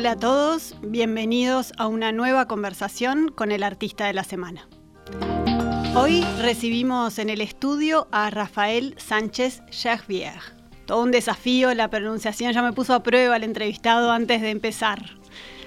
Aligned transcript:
Hola 0.00 0.12
a 0.12 0.16
todos, 0.16 0.76
bienvenidos 0.80 1.74
a 1.76 1.86
una 1.86 2.10
nueva 2.10 2.48
conversación 2.48 3.28
con 3.28 3.52
el 3.52 3.62
artista 3.62 4.06
de 4.06 4.14
la 4.14 4.24
semana. 4.24 4.66
Hoy 5.94 6.24
recibimos 6.38 7.18
en 7.18 7.28
el 7.28 7.42
estudio 7.42 8.08
a 8.10 8.30
Rafael 8.30 8.94
Sánchez 8.96 9.60
Jagvier. 9.70 10.40
Todo 10.86 11.02
un 11.02 11.10
desafío, 11.10 11.74
la 11.74 11.90
pronunciación 11.90 12.54
ya 12.54 12.62
me 12.62 12.72
puso 12.72 12.94
a 12.94 13.02
prueba 13.02 13.36
el 13.36 13.44
entrevistado 13.44 14.10
antes 14.10 14.40
de 14.40 14.48
empezar. 14.48 15.04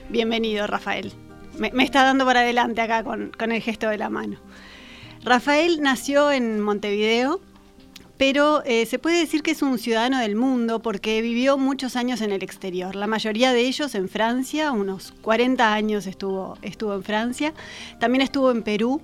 Bienvenido, 0.09 0.65
Rafael. 0.65 1.13
Me, 1.59 1.71
está 1.83 2.01
dando 2.01 2.25
para 2.25 2.39
adelante 2.39 2.81
acá 2.81 3.03
con 3.03 3.51
el 3.51 3.61
gesto 3.61 3.87
de 3.87 3.99
la 3.99 4.09
mano. 4.09 4.39
Rafael 5.23 5.79
nació 5.79 6.31
en 6.31 6.59
Montevideo, 6.59 7.39
pero 8.25 8.63
eh, 8.63 8.85
se 8.85 8.99
puede 8.99 9.19
decir 9.19 9.43
que 9.43 9.51
es 9.51 9.61
un 9.61 9.77
ciudadano 9.77 10.17
del 10.17 10.37
mundo 10.37 10.81
porque 10.81 11.21
vivió 11.21 11.57
muchos 11.57 11.97
años 11.97 12.21
en 12.21 12.31
el 12.31 12.41
exterior, 12.41 12.95
la 12.95 13.05
mayoría 13.05 13.51
de 13.51 13.59
ellos 13.59 13.95
en 13.95 14.07
Francia, 14.07 14.71
unos 14.71 15.13
40 15.23 15.73
años 15.73 16.07
estuvo, 16.07 16.57
estuvo 16.61 16.93
en 16.93 17.03
Francia, 17.03 17.53
también 17.99 18.21
estuvo 18.21 18.49
en 18.51 18.63
Perú. 18.63 19.01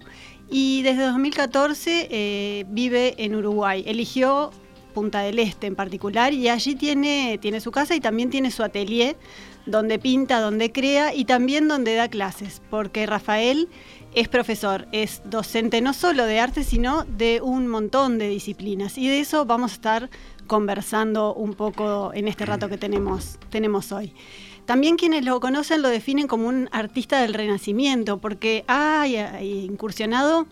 Y 0.49 0.83
desde 0.83 1.03
2014 1.03 2.07
eh, 2.09 2.65
vive 2.69 3.15
en 3.17 3.35
Uruguay. 3.35 3.83
Eligió 3.85 4.51
Punta 4.99 5.21
del 5.21 5.39
Este 5.39 5.65
en 5.65 5.77
particular 5.77 6.33
y 6.33 6.49
allí 6.49 6.75
tiene, 6.75 7.39
tiene 7.41 7.61
su 7.61 7.71
casa 7.71 7.95
y 7.95 8.01
también 8.01 8.29
tiene 8.29 8.51
su 8.51 8.63
atelier 8.63 9.15
donde 9.65 9.97
pinta, 9.97 10.41
donde 10.41 10.73
crea 10.73 11.15
y 11.15 11.23
también 11.23 11.69
donde 11.69 11.95
da 11.95 12.09
clases, 12.09 12.61
porque 12.69 13.05
Rafael 13.05 13.69
es 14.13 14.27
profesor, 14.27 14.89
es 14.91 15.21
docente 15.23 15.79
no 15.79 15.93
solo 15.93 16.25
de 16.25 16.41
arte, 16.41 16.65
sino 16.65 17.05
de 17.05 17.39
un 17.41 17.69
montón 17.69 18.17
de 18.17 18.27
disciplinas. 18.27 18.97
Y 18.97 19.07
de 19.07 19.21
eso 19.21 19.45
vamos 19.45 19.71
a 19.71 19.75
estar 19.75 20.09
conversando 20.47 21.33
un 21.33 21.53
poco 21.53 22.11
en 22.13 22.27
este 22.27 22.45
rato 22.45 22.67
que 22.67 22.77
tenemos, 22.77 23.39
tenemos 23.49 23.93
hoy. 23.93 24.13
También 24.65 24.97
quienes 24.97 25.23
lo 25.23 25.39
conocen 25.39 25.81
lo 25.81 25.87
definen 25.87 26.27
como 26.27 26.49
un 26.49 26.67
artista 26.73 27.21
del 27.21 27.33
Renacimiento, 27.33 28.17
porque 28.17 28.65
ha 28.67 29.07
incursionado 29.07 30.45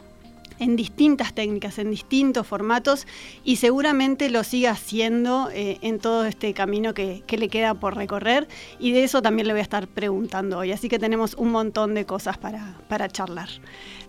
en 0.59 0.75
distintas 0.75 1.33
técnicas, 1.33 1.79
en 1.79 1.91
distintos 1.91 2.45
formatos 2.47 3.07
y 3.43 3.57
seguramente 3.57 4.29
lo 4.29 4.43
siga 4.43 4.71
haciendo 4.71 5.49
eh, 5.53 5.77
en 5.81 5.99
todo 5.99 6.25
este 6.25 6.53
camino 6.53 6.93
que, 6.93 7.23
le 7.27 7.49
queda 7.49 7.75
por 7.75 7.95
recorrer 7.95 8.47
y 8.79 8.91
de 8.93 9.03
eso 9.03 9.21
también 9.21 9.47
le 9.47 9.53
voy 9.53 9.59
a 9.59 9.63
estar 9.63 9.87
preguntando 9.87 10.57
hoy. 10.57 10.71
Así 10.71 10.89
que 10.89 10.97
tenemos 10.97 11.35
un 11.35 11.51
montón 11.51 11.93
de 11.93 12.05
cosas 12.05 12.37
para, 12.37 12.77
para 12.87 13.07
charlar. 13.09 13.49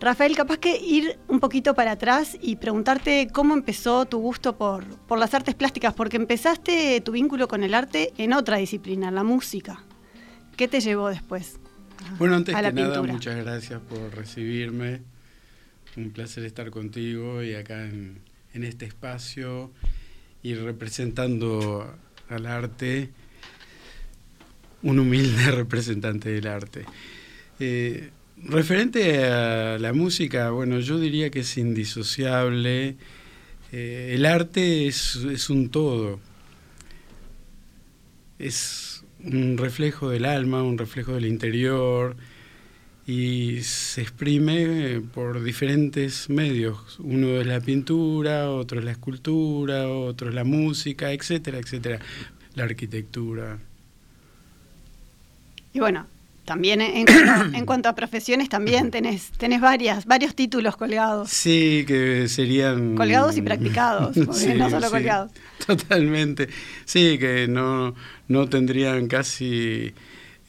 Rafael, 0.01 0.35
capaz 0.35 0.59
que 0.59 0.79
ir 0.79 1.19
un 1.29 1.41
poquito 1.41 1.75
para 1.75 1.93
atrás 1.93 2.39
y 2.41 2.57
preguntarte 2.57 3.29
cómo 3.33 3.55
empezó 3.55 4.07
tu 4.07 4.19
gusto 4.19 4.57
por, 4.57 4.87
por 5.07 5.19
las 5.19 5.35
artes 5.35 5.55
plásticas, 5.55 5.93
porque 5.93 6.17
empezaste 6.17 7.01
tu 7.03 7.13
vínculo 7.13 7.49
con 7.49 7.63
el 7.63 7.75
arte 7.75 8.13
en 8.17 8.33
otra 8.33 8.57
disciplina, 8.57 9.11
la 9.11 9.25
música. 9.25 9.85
¿Qué 10.57 10.69
te 10.69 10.81
llevó 10.81 11.09
después? 11.09 11.61
Bueno, 12.19 12.37
antes 12.37 12.55
que 12.55 12.73
nada, 12.73 13.03
muchas 13.03 13.37
gracias 13.37 13.81
por 13.81 14.15
recibirme 14.15 15.03
un 15.97 16.11
placer 16.11 16.45
estar 16.45 16.71
contigo 16.71 17.43
y 17.43 17.55
acá 17.55 17.85
en, 17.85 18.21
este 18.55 18.87
espacio 18.87 19.71
y 20.43 20.55
representando 20.55 21.97
al 22.29 22.47
arte, 22.47 23.11
un 24.83 24.99
humilde 24.99 25.51
representante 25.53 26.31
del 26.31 26.49
arte. 26.49 26.85
Eh, 27.61 28.11
referente 28.43 29.25
a 29.25 29.79
la 29.79 29.93
música, 29.93 30.51
bueno, 30.51 30.81
yo 30.81 30.99
diría 30.99 31.31
que 31.31 31.41
es 31.41 31.57
indisociable. 31.57 32.97
Eh, 33.71 34.13
el 34.15 34.27
arte 34.27 34.89
es, 34.89 35.15
es, 35.17 35.51
un 35.51 35.69
todo. 35.71 36.19
Es 38.41 39.05
un 39.23 39.57
reflejo 39.57 40.11
del 40.11 40.25
alma, 40.25 40.65
un 40.65 40.79
reflejo 40.79 41.15
del 41.15 41.27
interior, 41.27 42.17
y 43.09 43.63
se 43.63 44.03
exprime 44.03 45.01
por 45.15 45.43
diferentes 45.43 46.29
medios. 46.29 46.99
Uno 46.99 47.41
es 47.41 47.47
la 47.47 47.59
pintura, 47.59 48.51
otro 48.51 48.81
es 48.81 48.85
la 48.85 48.91
escultura, 48.91 49.89
otro 49.89 50.29
es 50.29 50.35
la 50.35 50.45
música, 50.45 51.11
etcétera, 51.11 51.57
etcétera. 51.57 52.01
La 52.55 52.65
arquitectura. 52.65 53.57
Y 55.73 55.81
bueno, 55.81 56.07
también 56.45 56.83
en, 56.83 57.65
cuanto 57.65 57.89
a 57.89 57.95
profesiones, 57.95 58.51
también 58.51 58.91
tenés, 58.91 59.31
tenés 59.39 59.63
varias, 59.63 60.05
varios 60.05 60.35
títulos 60.35 60.77
colgados. 60.77 61.31
Sí, 61.31 61.87
que 61.89 62.29
serían... 62.29 62.95
Colgados 62.95 63.39
y 63.39 63.43
practicados, 63.43 64.17
no 64.57 64.69
solo 64.69 64.91
colgados. 64.91 65.31
Totalmente. 65.67 66.51
Sí, 66.85 67.17
que 67.19 67.49
no, 67.49 67.95
no 68.29 68.51
tendrían 68.51 69.09
casi 69.09 69.95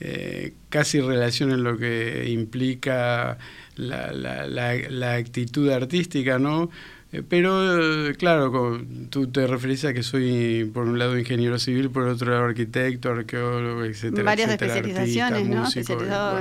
eh, 0.01 0.53
casi 0.69 1.01
relación 1.01 1.51
en 1.51 1.63
lo 1.63 1.77
que 1.77 2.29
implica 2.29 3.37
la, 3.75 4.13
la, 4.13 5.13
actitud 5.13 5.69
artística, 5.69 6.39
¿no? 6.39 6.69
Eh, 7.11 7.23
pero, 7.27 8.13
claro, 8.17 8.81
tú 9.09 9.27
te 9.27 9.45
referís 9.47 9.83
a 9.85 9.93
que 9.93 10.03
soy, 10.03 10.69
por 10.73 10.85
un 10.85 10.99
lado, 10.99 11.17
ingeniero 11.17 11.59
civil, 11.59 11.89
por 11.89 12.07
otro 12.07 12.31
lado, 12.31 12.45
arquitecto, 12.45 13.09
arqueólogo, 13.09 13.83
etcétera. 13.83 14.23
Varias 14.23 14.51
especializaciones, 14.51 15.47
¿no? 15.47 15.67
Especializado 15.67 16.39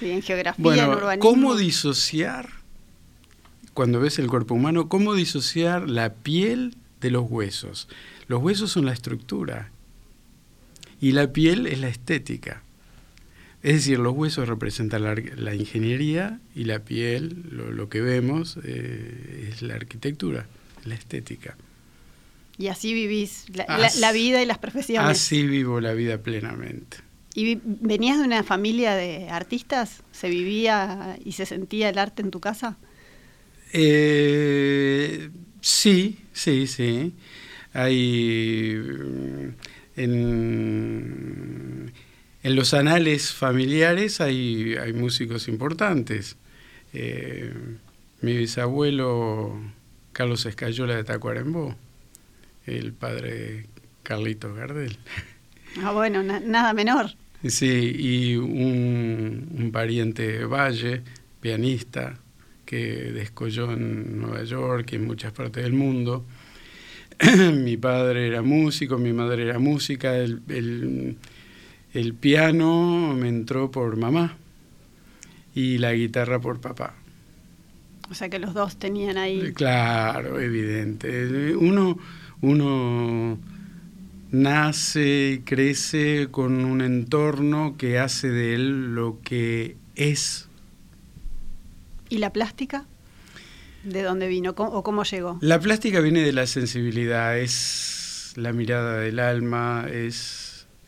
en, 0.00 0.22
geografía, 0.22 0.84
en 0.84 0.90
urbanismo. 0.90 1.18
¿Cómo 1.30 1.56
disociar, 1.56 2.48
cuando 3.72 3.98
ves 3.98 4.18
el 4.18 4.28
cuerpo 4.28 4.54
humano, 4.54 4.88
cómo 4.88 5.14
disociar 5.14 5.88
la 5.88 6.14
piel 6.14 6.76
de 7.00 7.10
los 7.10 7.28
huesos? 7.28 7.88
Los 8.28 8.42
huesos 8.42 8.70
son 8.70 8.86
la 8.86 8.92
estructura 8.92 9.70
y 11.00 11.12
la 11.12 11.32
piel 11.32 11.66
es 11.66 11.80
la 11.80 11.88
estética. 11.88 12.62
Es 13.64 13.76
decir, 13.76 13.98
los 13.98 14.14
huesos 14.14 14.46
representan 14.46 15.02
la, 15.02 15.54
ingeniería 15.54 16.38
y 16.54 16.64
la 16.64 16.80
piel, 16.80 17.44
lo, 17.50 17.88
que 17.88 18.02
vemos, 18.02 18.58
eh, 18.62 19.48
es 19.50 19.62
la 19.62 19.74
arquitectura, 19.74 20.46
la 20.84 20.94
estética. 20.94 21.56
Y 22.58 22.66
así 22.66 22.92
vivís 22.92 23.46
la, 23.54 24.12
vida 24.12 24.42
y 24.42 24.44
las 24.44 24.58
profesiones. 24.58 25.10
Así 25.10 25.46
vivo 25.46 25.80
la 25.80 25.94
vida 25.94 26.18
plenamente. 26.18 26.98
¿Y 27.34 27.58
venías 27.64 28.18
de 28.18 28.24
una 28.24 28.42
familia 28.42 28.96
de 28.96 29.30
artistas? 29.30 30.02
¿Se 30.12 30.28
vivía 30.28 31.16
y 31.24 31.32
se 31.32 31.46
sentía 31.46 31.88
el 31.88 31.96
arte 31.96 32.20
en 32.20 32.30
tu 32.30 32.40
casa? 32.40 32.76
Eh, 33.72 35.30
sí, 35.62 36.18
sí, 36.34 36.66
sí. 36.66 37.14
Hay 37.72 38.74
mm, 38.76 39.48
en 39.96 41.93
en 42.44 42.56
los 42.56 42.74
anales 42.74 43.32
familiares 43.32 44.20
hay, 44.20 44.76
hay 44.76 44.92
músicos 44.92 45.48
importantes. 45.48 46.36
Eh, 46.92 47.52
mi 48.20 48.36
bisabuelo 48.36 49.58
Carlos 50.12 50.44
Escayola 50.44 50.94
de 50.94 51.04
Tacuarembó, 51.04 51.74
el 52.66 52.92
padre 52.92 53.66
Carlitos 54.02 54.54
Gardel. 54.54 54.98
Ah, 55.82 55.92
bueno, 55.92 56.22
nada 56.22 56.74
menor. 56.74 57.12
Sí, 57.48 57.96
y 57.98 58.36
un, 58.36 59.48
un, 59.58 59.72
pariente 59.72 60.44
Valle, 60.44 61.02
pianista, 61.40 62.18
que 62.66 63.10
descolló 63.12 63.72
en 63.72 64.20
Nueva 64.20 64.44
York 64.44 64.90
y 64.92 64.96
en 64.96 65.06
muchas 65.06 65.32
partes 65.32 65.62
del 65.62 65.72
mundo. 65.72 66.26
mi 67.54 67.78
padre 67.78 68.26
era 68.26 68.42
músico, 68.42 68.98
mi 68.98 69.14
madre 69.14 69.44
era 69.44 69.58
música, 69.58 70.16
el, 70.16 70.42
el 70.48 71.16
el 71.94 72.14
piano 72.14 73.14
me 73.16 73.28
entró 73.28 73.70
por 73.70 73.96
mamá 73.96 74.36
y 75.54 75.78
la 75.78 75.92
guitarra 75.92 76.40
por 76.40 76.60
papá. 76.60 76.94
O 78.10 78.14
sea 78.14 78.28
que 78.28 78.38
los 78.38 78.52
dos 78.52 78.76
tenían 78.76 79.16
ahí. 79.16 79.52
Claro, 79.54 80.38
evidente. 80.40 81.56
Uno, 81.56 81.98
uno 82.42 83.38
nace 84.30 85.38
y 85.38 85.38
crece 85.40 86.28
con 86.30 86.64
un 86.64 86.82
entorno 86.82 87.76
que 87.78 87.98
hace 87.98 88.28
de 88.28 88.54
él 88.54 88.94
lo 88.94 89.20
que 89.22 89.76
es. 89.94 90.48
¿Y 92.10 92.18
la 92.18 92.30
plástica? 92.32 92.84
de 93.84 94.02
dónde 94.02 94.28
vino 94.28 94.54
o 94.56 94.82
cómo 94.82 95.04
llegó? 95.04 95.38
La 95.40 95.60
plástica 95.60 96.00
viene 96.00 96.22
de 96.22 96.32
la 96.32 96.46
sensibilidad, 96.46 97.38
es 97.38 98.32
la 98.36 98.52
mirada 98.52 98.98
del 98.98 99.18
alma, 99.18 99.86
es 99.92 100.43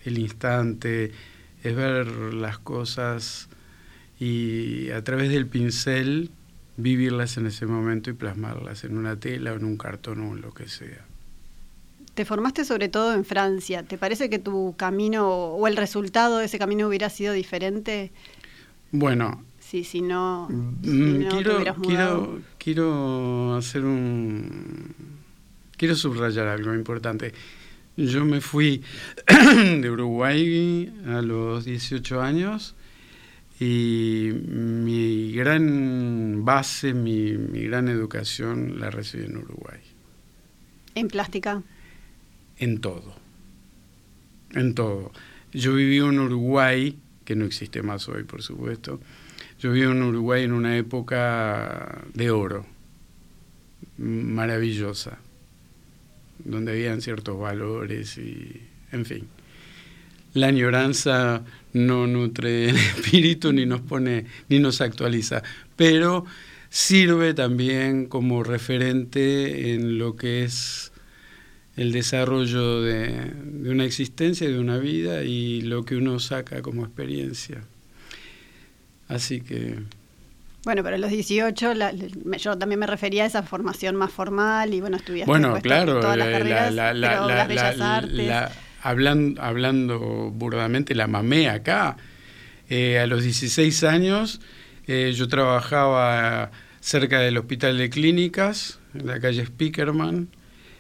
el 0.09 0.19
instante, 0.19 1.13
es 1.63 1.75
ver 1.75 2.07
las 2.35 2.59
cosas 2.59 3.49
y 4.19 4.91
a 4.91 5.03
través 5.05 5.31
del 5.31 5.47
pincel 5.47 6.31
vivirlas 6.77 7.37
en 7.37 7.47
ese 7.47 7.67
momento 7.67 8.11
y 8.11 8.13
plasmarlas 8.13 8.85
en 8.85 8.97
una 8.97 9.19
tela 9.19 9.53
o 9.53 9.57
en 9.57 9.65
un 9.65 9.77
cartón 9.77 10.21
o 10.21 10.35
en 10.35 10.43
lo 10.43 10.53
que 10.53 10.69
sea. 10.69 11.05
Te 12.15 12.25
formaste 12.25 12.65
sobre 12.65 12.89
todo 12.89 13.13
en 13.13 13.25
Francia. 13.25 13.83
¿Te 13.83 13.99
parece 13.99 14.31
que 14.31 14.39
tu 14.39 14.75
camino 14.77 15.29
o 15.29 15.67
el 15.67 15.77
resultado 15.77 16.39
de 16.39 16.47
ese 16.47 16.59
camino 16.59 16.89
hubiera 16.89 17.11
sido 17.11 17.33
diferente? 17.35 18.11
Bueno. 18.91 19.45
Sí, 19.61 19.85
si 19.85 20.01
no, 20.01 20.47
mm, 20.49 21.27
quiero, 21.29 21.65
quiero, 21.83 22.41
quiero 22.57 23.57
hacer 23.57 23.85
un. 23.85 24.95
Quiero 25.77 25.97
subrayar 25.97 26.47
algo 26.47 26.73
importante. 26.73 27.35
Yo 27.97 28.25
me 28.25 28.41
fui 28.41 28.83
de 29.27 29.91
Uruguay 29.91 30.93
a 31.07 31.23
los 31.23 31.65
18 31.65 32.21
años 32.21 32.75
y 33.59 34.31
mi 34.49 35.33
gran 35.33 36.45
base, 36.45 36.93
mi, 36.93 37.33
mi 37.33 37.63
gran 37.63 37.89
educación 37.89 38.79
la 38.79 38.91
recibí 38.91 39.25
en 39.25 39.39
Uruguay. 39.39 39.81
¿En 40.95 41.09
plástica? 41.09 41.63
en 42.59 42.81
todo, 42.81 43.15
en 44.53 44.75
todo. 44.75 45.13
Yo 45.53 45.75
viví 45.75 45.99
en 45.99 46.19
Uruguay, 46.19 46.99
que 47.25 47.37
no 47.37 47.45
existe 47.45 47.83
más 47.83 48.09
hoy, 48.09 48.25
por 48.25 48.43
supuesto. 48.43 49.01
Yo 49.59 49.73
viví 49.73 49.87
en 49.87 50.03
Uruguay 50.03 50.45
en 50.45 50.53
una 50.53 50.77
época 50.77 52.05
de 52.15 52.31
oro, 52.31 52.67
maravillosa, 53.99 55.19
donde 56.45 56.73
habían 56.73 57.01
ciertos 57.01 57.39
valores 57.39 58.19
y, 58.19 58.61
en 58.93 59.05
fin. 59.05 59.29
La 60.35 60.49
añoranza 60.49 61.45
no 61.73 62.07
nutre 62.07 62.69
el 62.69 62.77
espíritu 62.97 63.53
ni 63.53 63.67
nos 63.67 63.81
pone 63.81 64.27
ni 64.49 64.59
nos 64.59 64.81
actualiza, 64.81 65.43
pero 65.77 66.25
sirve 66.69 67.33
también 67.35 68.07
como 68.07 68.43
referente 68.43 69.73
en 69.73 69.99
lo 69.99 70.17
que 70.17 70.45
es 70.45 70.93
el 71.77 71.93
desarrollo 71.93 72.81
de, 72.83 73.33
una 73.65 73.85
existencia, 73.85 74.49
de 74.49 74.59
una 74.59 74.79
vida 74.79 75.23
y 75.25 75.61
lo 75.61 75.85
que 75.85 75.97
uno 75.97 76.19
saca 76.19 76.63
como 76.63 76.85
experiencia. 76.85 77.63
Así 79.09 79.41
que... 79.41 79.77
Bueno, 80.67 80.83
pero 80.83 80.97
a 80.97 80.99
los 80.99 81.13
18 81.13 81.75
yo 82.39 82.59
también 82.59 82.81
me 82.81 82.89
refería 82.89 83.23
a 83.23 83.27
esa 83.27 83.45
formación 83.45 83.95
más 83.95 84.11
formal 84.11 84.75
y 84.75 84.81
bueno, 84.81 84.97
estudiaste 84.97 85.31
bueno, 85.31 85.57
claro, 85.63 86.01
todas 86.01 86.17
las 86.17 86.27
carreras, 86.27 86.75
las 86.75 87.47
bellas 87.47 87.81
artes. 87.81 88.33
hablando, 88.83 89.41
hablando 89.41 90.01
burdamente, 90.33 90.97
la 90.97 91.07
mamé 91.07 91.49
acá. 91.49 91.97
Eh, 92.69 92.99
a 92.99 93.07
los 93.07 93.23
16 93.23 93.85
años 93.85 94.41
eh, 94.89 95.13
yo 95.15 95.29
trabajaba 95.29 96.51
cerca 96.81 97.21
del 97.21 97.39
Hospital 97.39 97.79
de 97.79 97.89
Clínicas, 97.89 98.81
en 98.93 99.07
la 99.07 99.21
calle 99.21 99.47
Spickerman, 99.47 100.31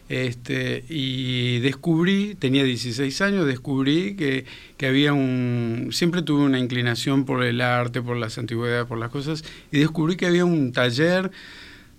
este, 0.08 0.84
y 0.88 1.58
descubrí, 1.60 2.36
tenía 2.36 2.62
16 2.62 3.20
años, 3.22 3.46
descubrí 3.46 4.14
que, 4.14 4.44
había 4.86 5.12
un, 5.12 5.88
siempre 5.92 6.22
tuve 6.22 6.44
una 6.44 6.58
inclinación 6.58 7.24
por 7.24 7.42
el 7.42 7.60
arte, 7.60 8.02
por 8.02 8.16
las 8.16 8.38
antigüedades, 8.38 8.86
por 8.86 8.98
las 8.98 9.10
cosas, 9.10 9.44
y 9.72 9.78
descubrí 9.78 10.16
que 10.16 10.26
había 10.26 10.44
un 10.44 10.72
taller 10.72 11.30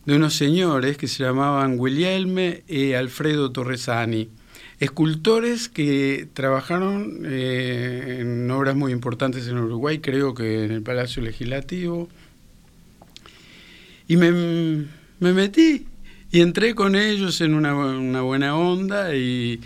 de 0.05 0.15
unos 0.15 0.35
señores 0.35 0.97
que 0.97 1.07
se 1.07 1.23
llamaban 1.23 1.75
Guglielme 1.75 2.63
y 2.67 2.93
Alfredo 2.93 3.51
Torresani, 3.51 4.29
escultores 4.79 5.67
que 5.67 6.29
trabajaron 6.33 7.23
eh, 7.25 8.19
en 8.21 8.49
obras 8.49 8.75
muy 8.75 8.93
importantes 8.93 9.47
en 9.49 9.57
Uruguay, 9.57 9.99
creo 9.99 10.33
que 10.33 10.63
en 10.63 10.71
el 10.71 10.81
Palacio 10.81 11.21
Legislativo, 11.21 12.07
y 14.07 14.15
me, 14.15 14.31
me 14.31 15.33
metí 15.33 15.85
y 16.31 16.41
entré 16.41 16.75
con 16.75 16.95
ellos 16.95 17.39
en 17.41 17.53
una, 17.53 18.21
buena 18.21 18.55
onda 18.55 19.15
y, 19.15 19.59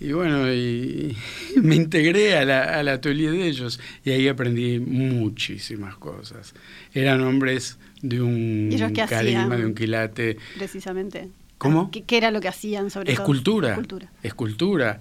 bueno, 0.00 0.52
y 0.52 1.16
me 1.62 1.76
integré 1.76 2.36
a 2.36 2.44
la, 2.44 2.78
al 2.78 2.88
atelier 2.88 3.32
de 3.32 3.48
ellos 3.48 3.80
y 4.04 4.10
ahí 4.10 4.28
aprendí 4.28 4.78
muchísimas 4.78 5.96
cosas. 5.96 6.54
Eran 6.92 7.22
hombres 7.22 7.78
de 8.02 8.20
un 8.20 8.70
carisma, 9.08 9.56
de 9.56 9.66
un 9.66 9.74
quilate. 9.74 10.36
Precisamente. 10.56 11.28
¿Cómo? 11.58 11.90
¿Qué, 11.90 12.04
era 12.16 12.30
lo 12.30 12.40
que 12.40 12.48
hacían 12.48 12.90
sobre 12.90 13.12
escultura, 13.12 13.68
todo? 13.68 13.80
Escultura. 13.80 14.12
Escultura. 14.22 15.00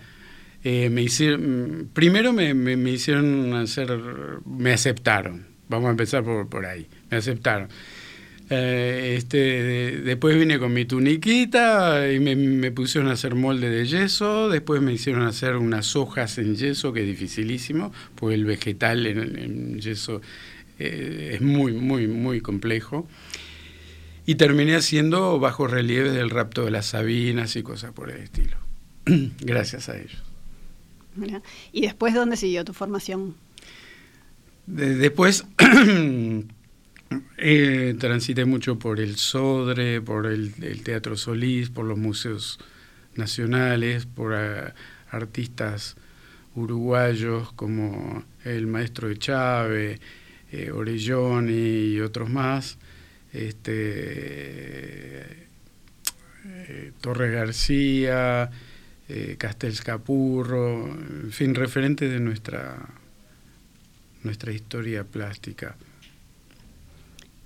Eh, 0.63 0.89
me 0.89 1.03
hicieron, 1.03 1.89
primero 1.93 2.33
me, 2.33 2.53
me, 2.53 2.89
hicieron 2.89 3.53
hacer, 3.53 3.95
me 4.45 4.73
aceptaron. 4.73 5.45
Vamos 5.69 5.87
a 5.87 5.91
empezar 5.91 6.23
por, 6.23 6.49
por 6.49 6.65
ahí. 6.65 6.87
Me 7.11 7.17
aceptaron. 7.17 7.69
Eh, 8.49 9.15
este, 9.17 10.01
después 10.03 10.37
vine 10.37 10.57
con 10.57 10.73
mi 10.73 10.85
tuniquita 10.85 12.09
y 12.09 12.19
me, 12.19 12.71
pusieron 12.71 13.09
a 13.09 13.13
hacer 13.13 13.35
molde 13.35 13.69
de 13.69 13.85
yeso, 13.85 14.47
después 14.47 14.81
me 14.81 14.93
hicieron 14.93 15.23
hacer 15.23 15.57
unas 15.57 15.95
hojas 15.97 16.37
en 16.37 16.55
yeso, 16.55 16.93
que 16.93 17.01
es 17.01 17.07
dificilísimo, 17.07 17.91
porque 18.15 18.35
el 18.35 18.45
vegetal 18.45 19.05
en, 19.05 19.79
yeso 19.79 20.21
eh, 20.79 21.31
es 21.33 21.41
muy, 21.41 21.73
muy, 21.73 22.07
muy 22.07 22.39
complejo. 22.39 23.07
Y 24.25 24.35
terminé 24.35 24.75
haciendo 24.75 25.39
bajos 25.39 25.71
relieves 25.71 26.13
del 26.13 26.29
rapto 26.29 26.65
de 26.65 26.71
las 26.71 26.87
Sabinas 26.87 27.55
y 27.55 27.63
cosas 27.63 27.93
por 27.93 28.09
el 28.09 28.21
estilo. 28.21 28.57
Gracias 29.39 29.89
a 29.89 29.97
ellos. 29.97 30.23
¿Y 31.71 31.81
después 31.81 32.13
dónde 32.13 32.37
siguió 32.37 32.63
tu 32.63 32.73
formación? 32.73 33.35
después 34.67 35.45
Eh, 37.39 37.95
transité 37.99 38.45
mucho 38.45 38.79
por 38.79 38.99
el 38.99 39.15
Sodre, 39.15 40.01
por 40.01 40.25
el, 40.25 40.53
Teatro 40.83 41.15
Solís, 41.15 41.69
por 41.69 41.85
los 41.85 41.97
museos 41.97 42.59
nacionales, 43.15 44.07
por 44.07 44.33
eh, 44.35 44.73
artistas 45.11 45.95
uruguayos 46.55 47.53
como 47.53 48.25
el 48.43 48.65
maestro 48.65 49.07
de 49.07 49.17
Chávez, 49.17 50.01
eh, 50.51 50.71
Orelloni 50.71 51.93
y 51.93 51.99
otros 51.99 52.27
más, 52.27 52.79
este, 53.31 55.21
eh, 56.45 56.91
Torres 57.01 57.31
García, 57.31 58.49
Castells 59.37 59.81
Capurro, 59.81 60.87
en 60.87 61.31
fin, 61.31 61.55
referentes 61.55 62.11
de 62.11 62.19
nuestra, 62.19 62.77
nuestra 64.23 64.51
historia 64.51 65.05
plástica. 65.05 65.77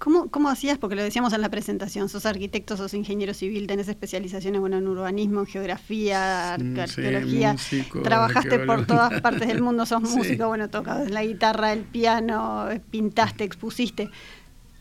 ¿Cómo, 0.01 0.31
¿Cómo, 0.31 0.49
hacías? 0.49 0.79
Porque 0.79 0.95
lo 0.95 1.03
decíamos 1.03 1.31
en 1.33 1.41
la 1.41 1.49
presentación, 1.49 2.09
sos 2.09 2.25
arquitecto, 2.25 2.75
sos 2.75 2.95
ingeniero 2.95 3.35
civil, 3.35 3.67
tenés 3.67 3.87
especializaciones 3.87 4.59
bueno, 4.59 4.79
en 4.79 4.87
urbanismo, 4.87 5.41
en 5.41 5.45
geografía, 5.45 6.55
arqueología, 6.55 7.55
trabajaste 8.01 8.57
por 8.65 8.87
todas 8.87 9.21
partes 9.21 9.47
del 9.47 9.61
mundo, 9.61 9.85
sos 9.85 10.01
músico, 10.15 10.47
bueno, 10.47 10.71
tocas 10.71 11.11
la 11.11 11.23
guitarra, 11.23 11.71
el 11.71 11.83
piano, 11.83 12.67
pintaste, 12.89 13.43
expusiste. 13.43 14.09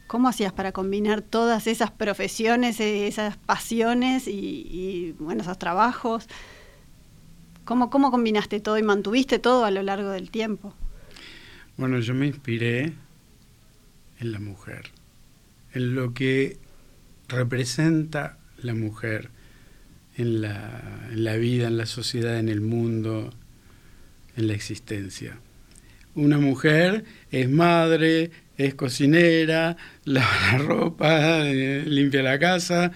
¿Cómo 0.06 0.26
hacías 0.26 0.54
para 0.54 0.72
combinar 0.72 1.20
todas 1.20 1.66
esas 1.66 1.90
profesiones, 1.90 2.80
eh, 2.80 3.06
esas 3.06 3.36
pasiones 3.36 4.26
y, 4.26 4.32
y 4.70 5.16
bueno, 5.18 5.42
esos 5.42 5.58
trabajos? 5.58 6.28
¿Cómo, 7.66 7.90
¿Cómo 7.90 8.10
combinaste 8.10 8.58
todo 8.60 8.78
y 8.78 8.82
mantuviste 8.82 9.38
todo 9.38 9.66
a 9.66 9.70
lo 9.70 9.82
largo 9.82 10.08
del 10.08 10.30
tiempo? 10.30 10.72
Bueno, 11.76 11.98
yo 11.98 12.14
me 12.14 12.26
inspiré 12.26 12.94
en 14.18 14.32
la 14.32 14.38
mujer 14.38 14.90
en 15.74 15.94
lo 15.94 16.14
que 16.14 16.58
representa 17.28 18.38
la 18.62 18.74
mujer 18.74 19.30
en 20.16 20.42
la, 20.42 21.36
vida, 21.36 21.68
en 21.68 21.76
la 21.76 21.86
sociedad, 21.86 22.38
en 22.38 22.48
el 22.48 22.60
mundo, 22.60 23.32
en 24.36 24.48
la 24.48 24.54
existencia. 24.54 25.38
Una 26.14 26.38
mujer 26.38 27.04
es 27.30 27.48
madre, 27.48 28.30
es 28.56 28.74
cocinera, 28.74 29.76
lava 30.04 30.32
la 30.52 30.58
ropa, 30.58 31.48
eh, 31.48 31.84
limpia 31.86 32.22
la 32.22 32.38
casa, 32.38 32.92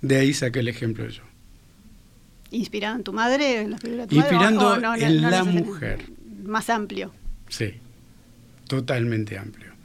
de 0.00 0.16
ahí 0.16 0.32
saqué 0.32 0.60
el 0.60 0.68
ejemplo 0.68 1.08
yo. 1.08 1.22
¿Inspirado 2.50 2.96
en 2.96 3.04
tu 3.04 3.12
madre? 3.12 3.60
En 3.62 3.72
Inspirando 4.10 4.76
en 4.96 5.20
la 5.20 5.44
mujer. 5.44 6.06
Más 6.44 6.70
amplio. 6.70 7.12
Sí, 7.48 7.74
totalmente 8.68 9.36
amplio. 9.36 9.75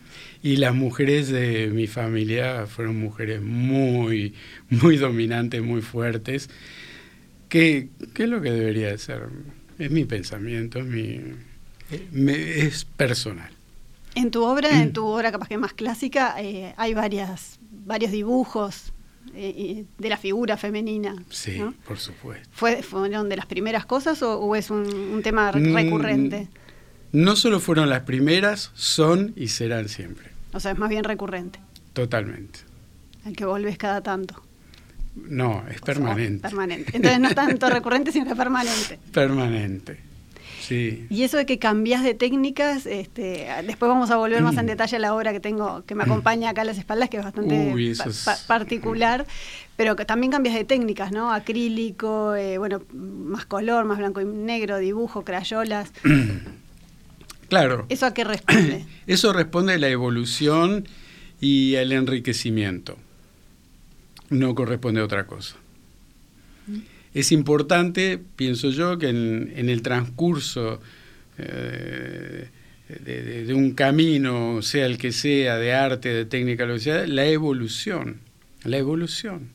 Y 0.43 0.55
las 0.55 0.73
mujeres 0.73 1.29
de 1.29 1.67
mi 1.67 1.87
familia 1.87 2.65
fueron 2.65 2.99
mujeres 2.99 3.41
muy, 3.41 4.33
muy 4.69 4.97
dominantes, 4.97 5.61
muy 5.61 5.81
fuertes, 5.81 6.49
que, 7.47 7.89
es 8.15 8.29
lo 8.29 8.41
que 8.41 8.51
debería 8.51 8.87
de 8.87 8.97
ser. 8.97 9.27
Es 9.77 9.91
mi 9.91 10.05
pensamiento, 10.05 10.79
es, 10.79 10.85
mi, 10.85 11.19
es 12.27 12.85
personal. 12.85 13.51
En 14.15 14.31
tu 14.31 14.43
obra, 14.43 14.81
en 14.81 14.93
tu 14.93 15.05
obra 15.05 15.31
capaz 15.31 15.47
que 15.47 15.57
más 15.57 15.73
clásica, 15.73 16.35
eh, 16.39 16.73
hay 16.75 16.93
varias, 16.93 17.59
varios 17.85 18.11
dibujos, 18.11 18.93
de 19.33 20.09
la 20.09 20.17
figura 20.17 20.57
femenina. 20.57 21.15
Sí, 21.29 21.61
por 21.87 21.97
supuesto. 21.97 22.49
¿Fue, 22.51 22.83
¿Fueron 22.83 23.29
de 23.29 23.37
las 23.37 23.45
primeras 23.45 23.85
cosas 23.85 24.21
o, 24.23 24.55
es 24.55 24.69
un, 24.69 25.21
tema 25.23 25.51
mm, 25.51 25.73
recurrente? 25.73 26.47
No 27.11 27.35
solo 27.35 27.59
fueron 27.59 27.89
las 27.89 28.01
primeras, 28.01 28.71
son 28.73 29.33
y 29.35 29.49
serán 29.49 29.89
siempre. 29.89 30.30
O 30.53 30.59
sea, 30.59 30.71
es 30.71 30.77
más 30.77 30.89
bien 30.89 31.03
recurrente. 31.03 31.59
Totalmente. 31.93 32.59
Al 33.25 33.35
que 33.35 33.45
volvés 33.45 33.77
cada 33.77 34.01
tanto. 34.01 34.41
No, 35.15 35.63
es 35.69 35.81
permanente. 35.81 36.41
permanente. 36.41 36.91
Entonces 36.95 37.19
no 37.19 37.33
tanto 37.33 37.69
recurrente, 37.69 38.11
sino 38.11 38.25
que 38.25 38.35
permanente. 38.35 38.99
Permanente. 39.11 39.99
Sí. 40.61 41.05
Y 41.09 41.23
eso 41.23 41.37
de 41.37 41.45
que 41.45 41.59
cambias 41.59 42.03
de 42.03 42.13
técnicas, 42.13 42.85
este, 42.85 43.47
después 43.65 43.89
vamos 43.89 44.11
a 44.11 44.15
volver 44.15 44.41
más 44.41 44.55
en 44.57 44.67
detalle 44.67 44.95
a 44.95 44.99
la 44.99 45.15
obra 45.15 45.33
que 45.33 45.39
tengo, 45.39 45.83
que 45.85 45.95
me 45.95 46.03
acompaña 46.03 46.51
acá 46.51 46.61
a 46.61 46.65
las 46.65 46.77
espaldas, 46.77 47.09
que 47.09 47.17
es 47.17 47.23
bastante 47.23 47.73
particular, 48.47 49.25
pero 49.75 49.95
que 49.95 50.05
también 50.05 50.31
cambias 50.31 50.55
de 50.55 50.63
técnicas, 50.63 51.11
¿no? 51.11 51.33
Acrílico, 51.33 52.35
eh, 52.35 52.57
bueno, 52.57 52.83
más 52.93 53.45
color, 53.45 53.85
más 53.85 53.97
blanco 53.97 54.21
y 54.21 54.25
negro, 54.25 54.77
dibujo, 54.77 55.23
crayolas. 55.23 55.91
Claro. 57.51 57.85
¿Eso 57.89 58.05
a 58.05 58.13
qué 58.13 58.23
responde? 58.23 58.85
Eso 59.07 59.33
responde 59.33 59.73
a 59.73 59.77
la 59.77 59.89
evolución 59.89 60.87
y 61.41 61.75
al 61.75 61.91
enriquecimiento. 61.91 62.97
No 64.29 64.55
corresponde 64.55 65.01
a 65.01 65.03
otra 65.03 65.27
cosa. 65.27 65.57
Mm. 66.67 66.77
Es 67.13 67.33
importante, 67.33 68.21
pienso 68.37 68.69
yo, 68.69 68.97
que 68.97 69.09
en, 69.09 69.51
el 69.67 69.81
transcurso 69.81 70.79
eh, 71.37 72.47
de, 72.87 73.53
un 73.53 73.71
camino, 73.71 74.61
sea 74.61 74.85
el 74.85 74.97
que 74.97 75.11
sea, 75.11 75.57
de 75.57 75.73
arte, 75.73 76.07
de 76.07 76.23
técnica, 76.23 76.65
lo 76.65 76.75
que 76.75 76.79
sea, 76.79 77.05
la 77.05 77.25
evolución, 77.25 78.21
la 78.63 78.77
evolución. 78.77 79.49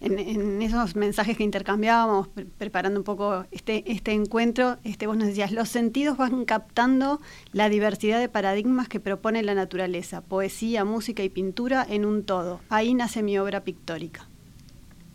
En, 0.00 0.60
esos 0.60 0.94
mensajes 0.94 1.36
que 1.36 1.44
intercambiábamos, 1.44 2.28
preparando 2.58 3.00
un 3.00 3.04
poco 3.04 3.46
este, 3.50 3.82
este 3.90 4.12
encuentro, 4.12 4.76
este, 4.84 5.06
vos 5.06 5.16
nos 5.16 5.28
decías, 5.28 5.52
los 5.52 5.68
sentidos 5.68 6.18
van 6.18 6.44
captando 6.44 7.20
la 7.52 7.68
diversidad 7.68 8.20
de 8.20 8.28
paradigmas 8.28 8.88
que 8.88 9.00
propone 9.00 9.42
la 9.42 9.54
naturaleza, 9.54 10.20
poesía, 10.20 10.84
música 10.84 11.22
y 11.22 11.28
pintura 11.28 11.86
en 11.88 12.04
un 12.04 12.24
todo. 12.24 12.60
Ahí 12.68 12.94
nace 12.94 13.22
mi 13.22 13.38
obra 13.38 13.64
pictórica. 13.64 14.28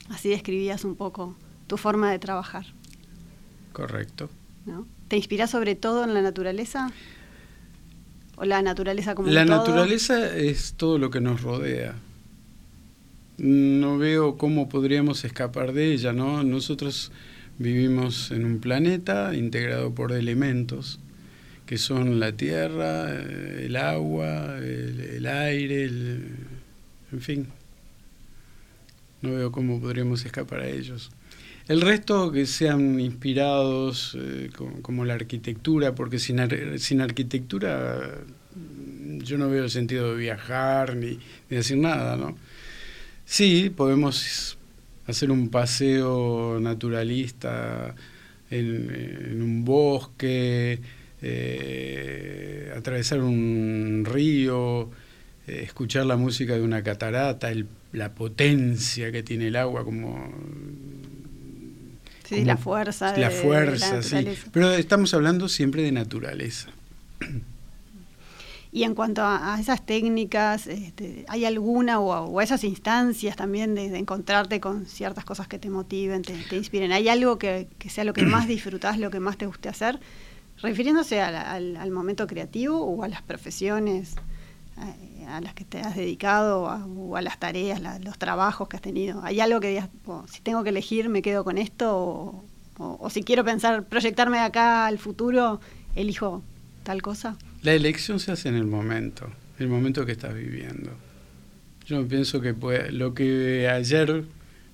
Así 0.09 0.29
describías 0.29 0.83
un 0.83 0.95
poco 0.95 1.35
tu 1.67 1.77
forma 1.77 2.11
de 2.11 2.19
trabajar. 2.19 2.65
Correcto. 3.73 4.29
¿Te 5.07 5.15
inspiras 5.15 5.49
sobre 5.49 5.75
todo 5.75 6.03
en 6.03 6.13
la 6.13 6.21
naturaleza? 6.21 6.91
¿O 8.35 8.45
la 8.45 8.61
naturaleza 8.61 9.15
como 9.15 9.29
La 9.29 9.45
naturaleza 9.45 10.35
es 10.35 10.73
todo 10.73 10.97
lo 10.97 11.09
que 11.09 11.21
nos 11.21 11.41
rodea 11.41 11.95
no 13.41 13.97
veo 13.97 14.37
cómo 14.37 14.69
podríamos 14.69 15.25
escapar 15.25 15.73
de 15.73 15.93
ella, 15.93 16.13
¿no? 16.13 16.43
Nosotros 16.43 17.11
vivimos 17.57 18.29
en 18.29 18.45
un 18.45 18.59
planeta 18.59 19.35
integrado 19.35 19.95
por 19.95 20.11
elementos 20.11 20.99
que 21.65 21.79
son 21.79 22.19
la 22.19 22.33
tierra, 22.33 23.07
eh, 23.09 23.63
el 23.65 23.77
agua, 23.77 24.59
el, 24.59 25.25
aire, 25.25 25.85
en 25.85 27.21
fin. 27.21 27.47
No 29.23 29.31
veo 29.31 29.51
cómo 29.51 29.81
podríamos 29.81 30.23
escapar 30.23 30.59
a 30.59 30.67
ellos. 30.67 31.11
El 31.67 31.81
resto 31.81 32.31
que 32.31 32.45
sean 32.45 32.99
inspirados 32.99 34.15
eh, 34.19 34.51
como, 34.83 35.03
la 35.05 35.15
arquitectura, 35.15 35.95
porque 35.95 36.19
sin, 36.19 36.39
sin 36.77 37.01
arquitectura 37.01 38.19
yo 39.23 39.37
no 39.37 39.49
veo 39.49 39.63
el 39.63 39.71
sentido 39.71 40.11
de 40.11 40.17
viajar 40.17 40.95
ni, 40.95 41.17
ni 41.49 41.57
decir 41.57 41.77
nada, 41.77 42.17
¿no? 42.17 42.37
Sí, 43.25 43.69
podemos 43.69 44.57
hacer 45.07 45.31
un 45.31 45.49
paseo 45.49 46.59
naturalista 46.59 47.95
en, 48.49 49.41
un 49.41 49.63
bosque, 49.63 50.79
eh, 51.21 52.73
atravesar 52.75 53.21
un 53.21 54.03
río, 54.05 54.89
eh, 55.47 55.61
escuchar 55.63 56.05
la 56.05 56.17
música 56.17 56.55
de 56.55 56.61
una 56.61 56.83
catarata, 56.83 57.51
la 57.93 58.13
potencia 58.13 59.11
que 59.11 59.23
tiene 59.23 59.47
el 59.47 59.55
agua 59.55 59.83
como... 59.83 60.31
Sí, 62.27 62.45
la 62.45 62.55
fuerza. 62.55 63.17
La 63.17 63.29
fuerza, 63.29 64.01
sí. 64.01 64.25
Pero 64.53 64.71
estamos 64.71 65.13
hablando 65.13 65.49
siempre 65.49 65.81
de 65.81 65.91
naturaleza. 65.91 66.69
Y 68.73 68.83
en 68.83 68.95
cuanto 68.95 69.21
a, 69.23 69.57
esas 69.59 69.85
técnicas, 69.85 70.67
este, 70.67 71.25
¿hay 71.27 71.43
alguna 71.43 71.99
o, 71.99 72.39
a 72.39 72.43
esas 72.43 72.63
instancias 72.63 73.35
también 73.35 73.75
de, 73.75 73.97
encontrarte 73.97 74.61
con 74.61 74.85
ciertas 74.85 75.25
cosas 75.25 75.49
que 75.49 75.59
te 75.59 75.69
motiven, 75.69 76.21
te, 76.21 76.55
inspiren? 76.55 76.93
¿Hay 76.93 77.09
algo 77.09 77.37
que, 77.37 77.67
sea 77.89 78.05
lo 78.05 78.13
que 78.13 78.23
más 78.23 78.47
disfrutás, 78.47 78.97
lo 78.97 79.11
que 79.11 79.19
más 79.19 79.37
te 79.37 79.45
guste 79.45 79.67
hacer? 79.67 79.99
Refiriéndose 80.61 81.19
al, 81.21 81.91
momento 81.91 82.27
creativo 82.27 82.77
o 82.77 83.03
a 83.03 83.09
las 83.09 83.21
profesiones 83.21 84.15
eh, 84.77 85.25
a 85.25 85.41
las 85.41 85.53
que 85.53 85.65
te 85.65 85.81
has 85.81 85.97
dedicado 85.97 86.63
o 86.63 87.15
a 87.17 87.21
las 87.21 87.39
tareas, 87.39 87.81
los 88.03 88.17
trabajos 88.17 88.69
que 88.69 88.77
has 88.77 88.81
tenido. 88.81 89.21
¿Hay 89.23 89.41
algo 89.41 89.59
que 89.59 89.67
digas, 89.67 89.89
si 90.31 90.39
tengo 90.41 90.63
que 90.63 90.69
elegir, 90.69 91.09
me 91.09 91.21
quedo 91.21 91.43
con 91.43 91.57
esto? 91.57 92.43
o 92.77 93.11
si 93.11 93.21
quiero 93.21 93.43
pensar, 93.43 93.83
proyectarme 93.83 94.37
de 94.37 94.43
acá 94.43 94.87
al 94.87 94.97
futuro, 94.97 95.59
elijo 95.93 96.41
tal 96.83 97.03
cosa? 97.03 97.37
La 97.63 97.73
elección 97.73 98.19
se 98.19 98.31
hace 98.31 98.49
en 98.49 98.55
el 98.55 98.65
momento, 98.65 99.31
el 99.59 99.67
momento 99.67 100.05
que 100.05 100.13
estás 100.13 100.33
viviendo. 100.33 100.91
Yo 101.85 102.07
pienso 102.07 102.41
que 102.41 102.55
lo 102.91 103.13
que 103.13 103.69
ayer, 103.69 104.23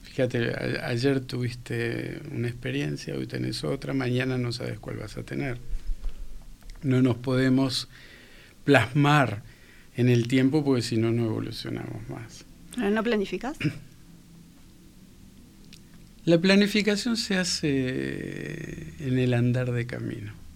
fíjate, 0.04 0.80
ayer 0.82 1.20
tuviste 1.20 2.22
una 2.32 2.48
experiencia, 2.48 3.16
hoy 3.16 3.28
tenés 3.28 3.64
otra, 3.64 3.94
mañana 3.94 4.38
no 4.38 4.54
sabes 4.54 4.80
cuál 4.80 4.98
vas 4.98 5.18
a 5.18 5.24
tener. 5.24 5.58
No 6.82 7.02
nos 7.02 7.18
podemos 7.18 7.90
plasmar 8.64 9.44
en 9.98 10.08
el 10.10 10.28
tiempo 10.28 10.64
porque 10.64 10.82
si 10.82 10.96
no, 10.96 11.12
no 11.12 11.26
evolucionamos 11.26 12.08
más. 12.10 12.46
¿No 12.78 13.04
planificas? 13.04 13.58
La 16.24 16.40
planificación 16.40 17.18
se 17.18 17.38
hace 17.38 18.94
en 19.00 19.18
el 19.18 19.34
andar 19.34 19.72
de 19.72 19.88
camino. 19.88 20.47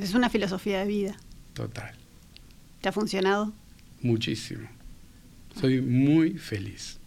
Es 0.00 0.14
una 0.14 0.28
filosofía 0.28 0.80
de 0.80 0.86
vida. 0.86 1.16
Total. 1.54 1.94
¿Te 2.80 2.88
ha 2.88 2.92
funcionado? 2.92 3.52
Muchísimo. 4.02 4.68
Soy 5.60 5.80
muy 5.80 6.38
feliz. 6.38 6.98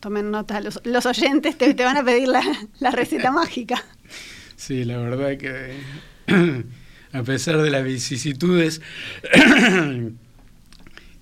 Tomen 0.00 0.30
nota, 0.30 0.60
los, 0.60 0.80
los 0.84 1.04
oyentes 1.06 1.56
te, 1.58 1.74
van 1.74 1.96
a 1.98 2.04
pedir 2.04 2.28
la, 2.28 2.90
receta 2.90 3.30
mágica. 3.32 3.84
Sí, 4.56 4.84
la 4.84 4.98
verdad 4.98 5.36
que 5.36 5.74
a 7.12 7.22
pesar 7.22 7.58
de 7.58 7.70
las 7.70 7.84
vicisitudes 7.84 8.80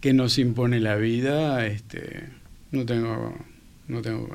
que 0.00 0.12
nos 0.12 0.38
impone 0.38 0.80
la 0.80 0.96
vida, 0.96 1.66
este, 1.66 2.28
no 2.70 2.86
tengo, 2.86 3.36
no 3.88 4.02
tengo 4.02 4.28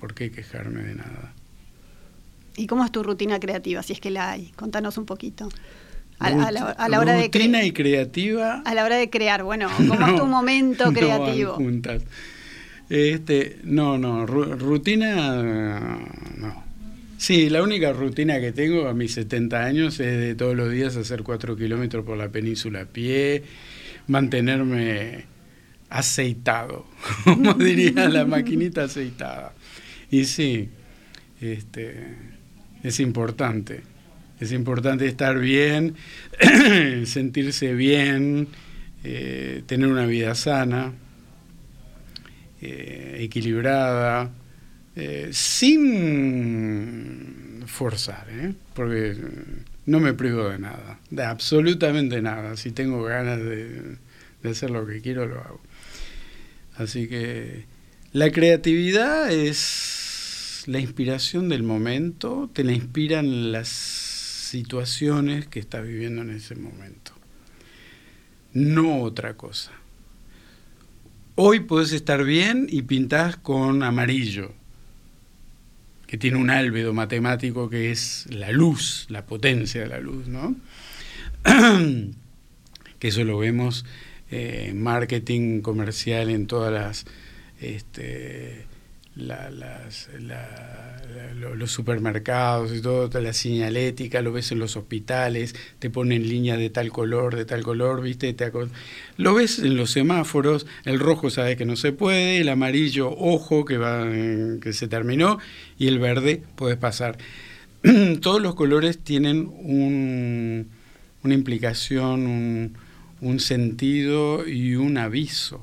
por 0.00 0.14
qué 0.14 0.30
quejarme 0.30 0.82
de 0.82 0.94
nada. 0.94 1.33
¿Y 2.56 2.66
cómo 2.66 2.84
es 2.84 2.92
tu 2.92 3.02
rutina 3.02 3.40
creativa, 3.40 3.82
si 3.82 3.92
es 3.92 4.00
que 4.00 4.10
la 4.10 4.30
hay? 4.30 4.52
Contanos 4.56 4.98
un 4.98 5.06
poquito. 5.06 5.48
A, 6.20 6.30
la, 6.30 7.00
hora 7.00 7.14
de 7.14 7.24
rutina 7.24 7.64
y 7.64 7.72
creativa. 7.72 8.62
A 8.64 8.74
la 8.74 8.84
hora 8.84 8.96
de 8.96 9.10
crear, 9.10 9.42
bueno, 9.42 9.68
¿cómo 9.76 10.06
es 10.06 10.16
tu 10.16 10.26
momento 10.26 10.92
creativo? 10.92 11.52
No 11.52 11.56
juntas. 11.56 12.02
Este, 12.88 13.58
no, 13.64 13.98
no, 13.98 14.26
rutina 14.26 15.98
no. 16.36 16.64
Sí, 17.16 17.48
la 17.48 17.62
única 17.62 17.92
rutina 17.92 18.38
que 18.40 18.52
tengo 18.52 18.86
a 18.86 18.92
mis 18.92 19.14
70 19.14 19.64
años 19.64 19.98
es 20.00 20.18
de 20.18 20.34
todos 20.34 20.54
los 20.54 20.70
días 20.70 20.96
hacer 20.96 21.22
4 21.22 21.56
kilómetros 21.56 22.04
por 22.04 22.18
la 22.18 22.28
península 22.28 22.82
a 22.82 22.84
pie, 22.84 23.42
mantenerme 24.08 25.24
aceitado, 25.88 26.86
como 27.24 27.54
diría 27.54 28.08
la 28.08 28.26
maquinita 28.26 28.84
aceitada. 28.84 29.54
Y 30.10 30.24
sí, 30.24 30.68
este, 31.40 32.33
es 32.84 33.00
importante. 33.00 33.82
Es 34.38 34.52
importante 34.52 35.06
estar 35.06 35.38
bien, 35.38 35.96
sentirse 37.06 37.72
bien, 37.72 38.46
eh, 39.02 39.62
tener 39.66 39.88
una 39.88 40.06
vida 40.06 40.34
sana, 40.34 40.92
eh, 42.60 43.16
equilibrada, 43.20 44.30
eh, 44.96 45.30
sin 45.32 46.42
forzar, 47.66 48.26
porque 48.74 49.16
no 49.86 50.00
me 50.00 50.12
privo 50.12 50.50
de 50.50 50.58
nada, 50.58 51.00
de 51.10 51.24
absolutamente 51.24 52.20
nada. 52.20 52.56
Si 52.56 52.70
tengo 52.70 53.02
ganas 53.02 53.38
de, 53.38 53.96
de 54.42 54.50
hacer 54.50 54.70
lo 54.70 54.86
que 54.86 55.00
quiero, 55.00 55.26
lo 55.26 55.40
hago. 55.40 55.60
Así 56.76 57.08
que 57.08 57.64
la 58.12 58.30
creatividad 58.30 59.32
es 59.32 60.03
la 60.66 60.80
inspiración 60.80 61.48
del 61.48 61.62
momento, 61.62 62.50
te 62.52 62.64
la 62.64 62.72
inspiran 62.72 63.52
las 63.52 63.68
situaciones 63.68 65.46
que 65.46 65.60
estás 65.60 65.86
viviendo 65.86 66.22
en 66.22 66.30
ese 66.30 66.54
momento. 66.54 67.12
No 68.52 69.02
otra 69.02 69.36
cosa. 69.36 69.72
hoy 71.36 71.60
podés 71.60 71.92
estar 71.92 72.22
bien 72.22 72.66
y 72.70 72.82
pintás 72.82 73.36
con 73.36 73.82
amarillo, 73.82 74.52
que 76.06 76.16
tiene 76.16 76.36
un 76.36 76.50
álbedo 76.50 76.94
matemático 76.94 77.68
que 77.68 77.90
es 77.90 78.26
la 78.30 78.52
luz, 78.52 79.06
la 79.08 79.26
potencia 79.26 79.80
de 79.80 79.88
la 79.88 79.98
luz, 79.98 80.28
¿no? 80.28 80.54
que 83.00 83.08
eso 83.08 83.24
lo 83.24 83.38
vemos 83.38 83.84
eh, 84.30 84.66
en 84.68 84.80
marketing 84.80 85.60
comercial 85.60 86.30
en 86.30 86.46
todas 86.46 86.72
las 86.72 87.04
este, 87.60 88.66
los 89.16 90.08
supermercados 91.70 92.74
y 92.74 92.80
todo, 92.80 93.08
la 93.20 93.32
señalética, 93.32 94.20
lo 94.22 94.32
ves 94.32 94.50
en 94.50 94.58
los 94.58 94.76
hospitales, 94.76 95.54
te 95.78 95.88
ponen 95.88 96.28
línea 96.28 96.56
de 96.56 96.68
tal 96.70 96.90
color, 96.90 97.36
de 97.36 97.44
tal 97.44 97.62
color, 97.62 98.02
¿viste? 98.02 98.34
lo 99.16 99.34
ves 99.34 99.60
en 99.60 99.76
los 99.76 99.92
semáforos, 99.92 100.66
el 100.84 100.98
rojo 100.98 101.30
sabes 101.30 101.56
que 101.56 101.64
no 101.64 101.76
se 101.76 101.92
puede, 101.92 102.40
el 102.40 102.48
amarillo, 102.48 103.08
ojo, 103.10 103.64
que, 103.64 103.78
va, 103.78 104.04
que 104.60 104.72
se 104.72 104.88
terminó, 104.88 105.38
y 105.78 105.86
el 105.86 106.00
verde, 106.00 106.42
puedes 106.56 106.78
pasar. 106.78 107.16
Todos 108.20 108.42
los 108.42 108.56
colores 108.56 108.98
tienen 108.98 109.46
un, 109.46 110.70
una 111.22 111.34
implicación, 111.34 112.26
un, 112.26 112.76
un 113.20 113.38
sentido 113.38 114.48
y 114.48 114.74
un 114.74 114.98
aviso. 114.98 115.62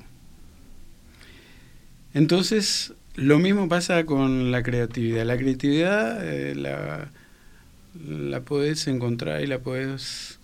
Entonces, 2.13 2.93
lo 3.15 3.39
mismo 3.39 3.68
pasa 3.68 4.06
con 4.06 4.51
la 4.51 4.63
creatividad. 4.63 5.25
La 5.25 5.38
creatividad 5.38 6.25
eh, 6.25 6.56
la, 6.56 7.10
la 8.08 8.41
podés 8.41 8.88
encontrar 8.88 9.41
y 9.41 9.48
la 9.48 9.60
podés 9.60 10.39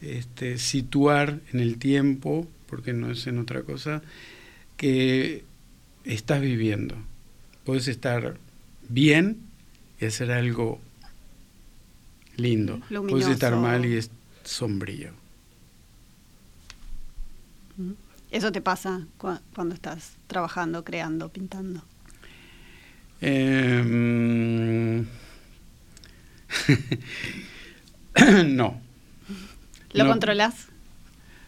este, 0.00 0.58
situar 0.58 1.40
en 1.52 1.60
el 1.60 1.78
tiempo, 1.78 2.46
porque 2.66 2.92
no 2.92 3.10
es 3.10 3.26
en 3.26 3.38
otra 3.38 3.62
cosa, 3.62 4.02
que 4.76 5.44
estás 6.04 6.40
viviendo. 6.40 6.96
Puedes 7.64 7.88
estar 7.88 8.36
bien 8.88 9.38
y 10.00 10.06
hacer 10.06 10.32
algo 10.32 10.80
lindo. 12.36 12.80
Puedes 13.08 13.28
estar 13.28 13.56
mal 13.56 13.86
y 13.86 13.96
es 13.96 14.10
sombrío. 14.44 15.10
¿Eso 18.30 18.50
te 18.50 18.60
pasa 18.60 19.06
cuando 19.18 19.74
estás 19.74 20.16
trabajando, 20.26 20.84
creando, 20.84 21.28
pintando? 21.28 21.82
Em, 23.22 25.06
no. 28.46 28.80
¿Lo 29.92 30.06
controlas? 30.08 30.66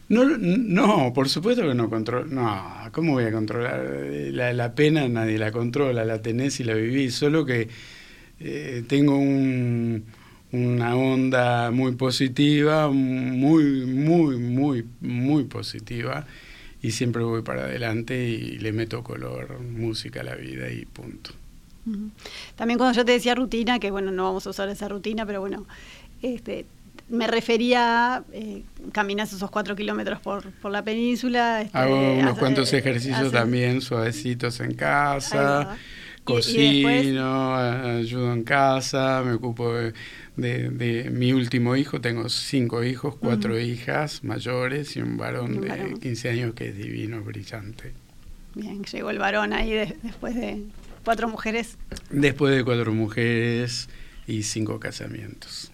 No, 0.08 0.24
no, 0.38 1.12
por 1.12 1.28
supuesto 1.28 1.62
que 1.62 1.74
no 1.74 1.90
controlo. 1.90 2.26
No, 2.26 2.62
¿cómo 2.92 3.14
voy 3.14 3.24
a 3.24 3.32
controlar? 3.32 3.84
La, 4.30 4.52
la, 4.52 4.74
pena 4.76 5.08
nadie 5.08 5.36
la 5.36 5.50
controla, 5.50 6.04
la 6.04 6.22
tenés 6.22 6.60
y 6.60 6.64
la 6.64 6.74
vivís. 6.74 7.16
Solo 7.16 7.44
que 7.44 7.68
eh, 8.38 8.84
tengo 8.86 9.18
un, 9.18 10.04
una 10.52 10.94
onda 10.94 11.72
muy 11.72 11.96
positiva, 11.96 12.88
muy, 12.88 13.84
muy, 13.84 14.36
muy, 14.38 14.84
muy 15.00 15.44
positiva. 15.44 16.24
Y 16.82 16.92
siempre 16.92 17.24
voy 17.24 17.42
para 17.42 17.64
adelante 17.64 18.28
y 18.28 18.58
le 18.58 18.72
meto 18.72 19.02
color, 19.02 19.58
música 19.60 20.20
a 20.20 20.24
la 20.24 20.36
vida 20.36 20.70
y 20.70 20.84
punto. 20.84 21.32
También 22.56 22.78
cuando 22.78 22.96
yo 22.96 23.04
te 23.04 23.12
decía 23.12 23.34
rutina, 23.34 23.78
que 23.78 23.90
bueno, 23.90 24.10
no 24.10 24.24
vamos 24.24 24.46
a 24.46 24.50
usar 24.50 24.68
esa 24.68 24.88
rutina, 24.88 25.26
pero 25.26 25.40
bueno, 25.40 25.66
este, 26.22 26.66
me 27.08 27.26
refería 27.26 28.16
a 28.16 28.24
eh, 28.32 28.62
caminas 28.92 29.32
esos 29.32 29.50
cuatro 29.50 29.76
kilómetros 29.76 30.20
por, 30.20 30.50
por 30.52 30.72
la 30.72 30.82
península. 30.82 31.62
Este, 31.62 31.76
Hago 31.76 32.14
unos 32.14 32.38
cuantos 32.38 32.72
eh, 32.72 32.78
ejercicios 32.78 33.30
también 33.32 33.80
suavecitos 33.80 34.60
en 34.60 34.74
casa, 34.74 35.76
cocino, 36.24 37.54
ayudo 37.54 38.32
en 38.32 38.42
casa, 38.44 39.22
me 39.24 39.32
ocupo 39.34 39.72
de, 40.36 41.10
mi 41.12 41.32
último 41.32 41.76
hijo, 41.76 42.00
tengo 42.00 42.28
cinco 42.28 42.82
hijos, 42.82 43.16
cuatro 43.16 43.60
hijas 43.60 44.24
mayores 44.24 44.96
y 44.96 45.02
un 45.02 45.16
varón, 45.16 45.60
de 45.60 45.94
15 46.00 46.30
años 46.30 46.54
que 46.54 46.68
es 46.68 46.76
divino, 46.76 47.22
brillante. 47.22 47.92
Bien, 48.54 48.82
llegó 48.84 49.10
el 49.10 49.18
varón 49.18 49.52
ahí 49.52 49.72
después 50.02 50.34
de 50.34 50.62
¿Cuatro 51.04 51.28
mujeres? 51.28 51.76
Después 52.10 52.56
de 52.56 52.64
cuatro 52.64 52.92
mujeres 52.92 53.88
y 54.26 54.42
cinco 54.42 54.80
casamientos. 54.80 55.70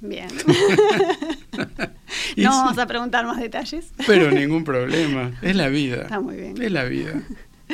Bien. 0.00 0.28
no 2.36 2.50
vamos 2.50 2.78
a 2.78 2.86
preguntar 2.86 3.26
más 3.26 3.40
detalles. 3.40 3.92
Pero 4.06 4.30
ningún 4.30 4.62
problema. 4.62 5.32
Es 5.42 5.56
la 5.56 5.68
vida. 5.68 6.02
Está 6.02 6.20
muy 6.20 6.36
bien. 6.36 6.62
Es 6.62 6.70
la 6.70 6.84
vida. 6.84 7.20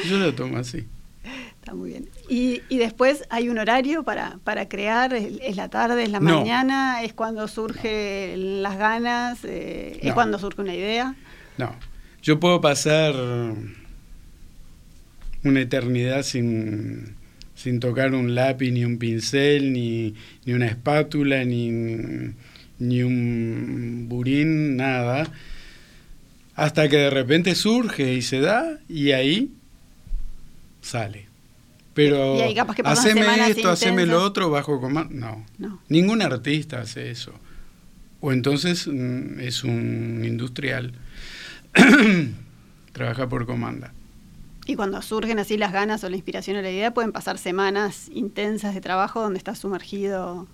Yo 0.08 0.16
lo 0.18 0.34
tomo 0.34 0.56
así. 0.56 0.86
Está 1.60 1.74
muy 1.74 1.90
bien. 1.90 2.08
Y, 2.28 2.60
después 2.70 3.24
hay 3.30 3.48
un 3.48 3.58
horario 3.58 4.02
para, 4.02 4.38
para 4.44 4.68
crear, 4.68 5.14
es, 5.14 5.56
la 5.56 5.68
tarde, 5.68 6.02
es 6.02 6.10
la 6.10 6.20
mañana, 6.20 7.02
es 7.02 7.14
cuando 7.14 7.48
surgen 7.48 8.62
las 8.62 8.76
ganas, 8.76 9.44
eh, 9.44 9.98
es 10.02 10.12
cuando 10.12 10.38
surge 10.38 10.60
una 10.60 10.74
idea. 10.74 11.14
No, 11.56 11.74
yo 12.22 12.40
puedo 12.40 12.60
pasar 12.60 13.14
una 15.44 15.60
eternidad 15.60 16.22
sin, 16.22 17.14
sin 17.54 17.80
tocar 17.80 18.14
un 18.14 18.34
lápiz, 18.34 18.72
ni 18.72 18.84
un 18.84 18.98
pincel, 18.98 19.72
ni, 19.72 20.14
ni 20.44 20.52
una 20.52 20.66
espátula, 20.66 21.44
ni, 21.44 21.70
ni 22.78 23.02
un 23.02 24.06
burín, 24.08 24.76
nada, 24.76 25.30
hasta 26.54 26.88
que 26.88 26.96
de 26.96 27.10
repente 27.10 27.54
surge 27.54 28.14
y 28.14 28.22
se 28.22 28.40
da 28.40 28.78
y 28.88 29.12
ahí 29.12 29.52
sale. 30.80 31.26
Pero 31.94 32.36
haceme 32.84 33.50
esto, 33.50 33.70
haceme 33.70 34.04
lo 34.04 34.22
otro 34.22 34.50
bajo 34.50 34.80
comando. 34.80 35.14
No. 35.14 35.46
no, 35.58 35.80
ningún 35.88 36.22
artista 36.22 36.80
hace 36.80 37.10
eso. 37.10 37.32
O 38.20 38.32
entonces 38.32 38.88
mm, 38.88 39.38
es 39.40 39.62
un 39.62 40.22
industrial. 40.24 40.92
Trabaja 42.92 43.28
por 43.28 43.46
comanda. 43.46 43.92
Y 44.66 44.76
cuando 44.76 45.02
surgen 45.02 45.38
así 45.38 45.56
las 45.56 45.72
ganas 45.72 46.02
o 46.04 46.10
la 46.10 46.16
inspiración 46.16 46.56
o 46.56 46.62
la 46.62 46.70
idea, 46.70 46.94
pueden 46.94 47.12
pasar 47.12 47.38
semanas 47.38 48.08
intensas 48.12 48.74
de 48.74 48.80
trabajo 48.80 49.20
donde 49.20 49.38
estás 49.38 49.58
sumergido 49.58 50.46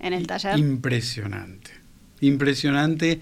en 0.00 0.12
el 0.12 0.26
taller. 0.26 0.58
Impresionante. 0.58 1.70
Impresionante 2.20 3.20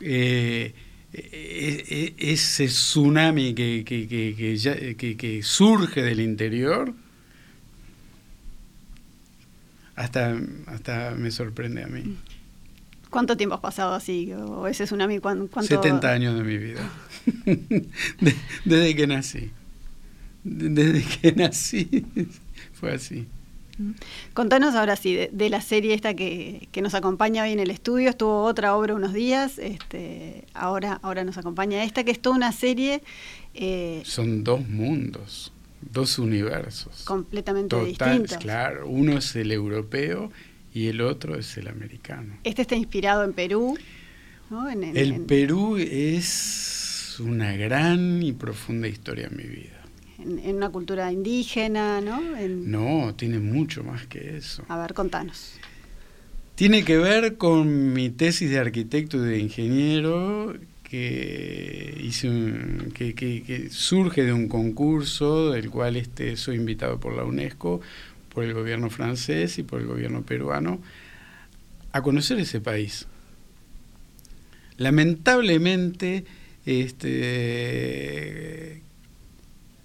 eh, 0.00 0.74
e, 1.12 2.14
e, 2.18 2.32
ese 2.32 2.66
tsunami 2.66 3.54
que, 3.54 3.84
que, 3.84 5.40
surge 5.42 6.02
del 6.02 6.20
interior. 6.20 6.92
Hasta, 9.94 10.36
hasta 10.66 11.12
me 11.12 11.30
sorprende 11.30 11.82
a 11.82 11.86
mí. 11.86 12.18
¿Cuánto 13.16 13.38
tiempo 13.38 13.54
has 13.54 13.62
pasado 13.62 13.94
así? 13.94 14.30
¿O 14.34 14.66
ese 14.66 14.84
tsunami 14.84 15.20
cuánto? 15.20 15.62
70 15.62 16.12
años 16.12 16.36
de 16.36 16.44
mi 16.44 16.58
vida. 16.58 16.82
desde 18.66 18.94
que 18.94 19.06
nací. 19.06 19.50
Desde 20.44 21.02
que 21.02 21.32
nací 21.32 22.04
fue 22.74 22.92
así. 22.92 23.26
Contanos 24.34 24.74
ahora 24.74 24.96
sí, 24.96 25.16
de, 25.32 25.48
la 25.48 25.62
serie 25.62 25.94
esta 25.94 26.12
que, 26.12 26.68
nos 26.82 26.92
acompaña 26.92 27.44
hoy 27.44 27.52
en 27.52 27.60
el 27.60 27.70
estudio, 27.70 28.10
estuvo 28.10 28.42
otra 28.42 28.76
obra 28.76 28.94
unos 28.94 29.14
días, 29.14 29.58
este, 29.60 30.44
ahora, 30.52 31.00
ahora 31.02 31.24
nos 31.24 31.38
acompaña 31.38 31.84
esta, 31.84 32.04
que 32.04 32.10
es 32.10 32.20
toda 32.20 32.36
una 32.36 32.52
serie... 32.52 33.02
Eh, 33.54 34.02
Son 34.04 34.44
dos 34.44 34.68
mundos, 34.68 35.54
dos 35.80 36.18
universos. 36.18 37.04
Completamente 37.04 37.82
distintos. 37.82 38.36
Claro, 38.36 38.86
uno 38.86 39.16
es 39.16 39.34
el 39.36 39.52
europeo 39.52 40.30
y 40.76 40.88
el 40.88 41.00
otro 41.00 41.38
es 41.38 41.56
el 41.56 41.68
americano. 41.68 42.36
Este 42.44 42.60
está 42.60 42.76
inspirado 42.76 43.24
en 43.24 43.32
Perú. 43.32 43.78
el, 44.94 45.20
Perú 45.22 45.78
es 45.78 47.16
una 47.18 47.56
gran 47.56 48.22
y 48.22 48.32
profunda 48.32 48.86
historia 48.86 49.28
en 49.30 49.36
mi 49.38 49.44
vida. 49.44 49.82
En, 50.18 50.54
una 50.54 50.68
cultura 50.68 51.10
indígena, 51.10 52.02
¿no? 52.02 52.20
No, 52.46 53.14
tiene 53.14 53.38
mucho 53.38 53.84
más 53.84 54.06
que 54.06 54.36
eso. 54.36 54.66
A 54.68 54.76
ver, 54.76 54.92
contanos. 54.92 55.54
Tiene 56.56 56.84
que 56.84 56.98
ver 56.98 57.38
con 57.38 57.94
mi 57.94 58.10
tesis 58.10 58.50
de 58.50 58.58
arquitecto 58.58 59.16
y 59.16 59.30
de 59.30 59.38
ingeniero 59.38 60.58
que, 60.82 61.98
hice 62.02 62.28
que, 62.92 63.14
que, 63.14 63.68
surge 63.70 64.24
de 64.24 64.34
un 64.34 64.46
concurso 64.48 65.52
del 65.52 65.70
cual 65.70 65.96
este, 65.96 66.36
soy 66.36 66.56
invitado 66.56 67.00
por 67.00 67.16
la 67.16 67.24
UNESCO 67.24 67.80
por 68.36 68.44
el 68.44 68.52
gobierno 68.52 68.90
francés 68.90 69.56
y 69.56 69.62
por 69.62 69.80
el 69.80 69.86
gobierno 69.86 70.20
peruano 70.20 70.78
a 71.92 72.02
conocer 72.02 72.38
ese 72.38 72.60
país. 72.60 73.06
Lamentablemente, 74.76 76.26
este, 76.66 77.22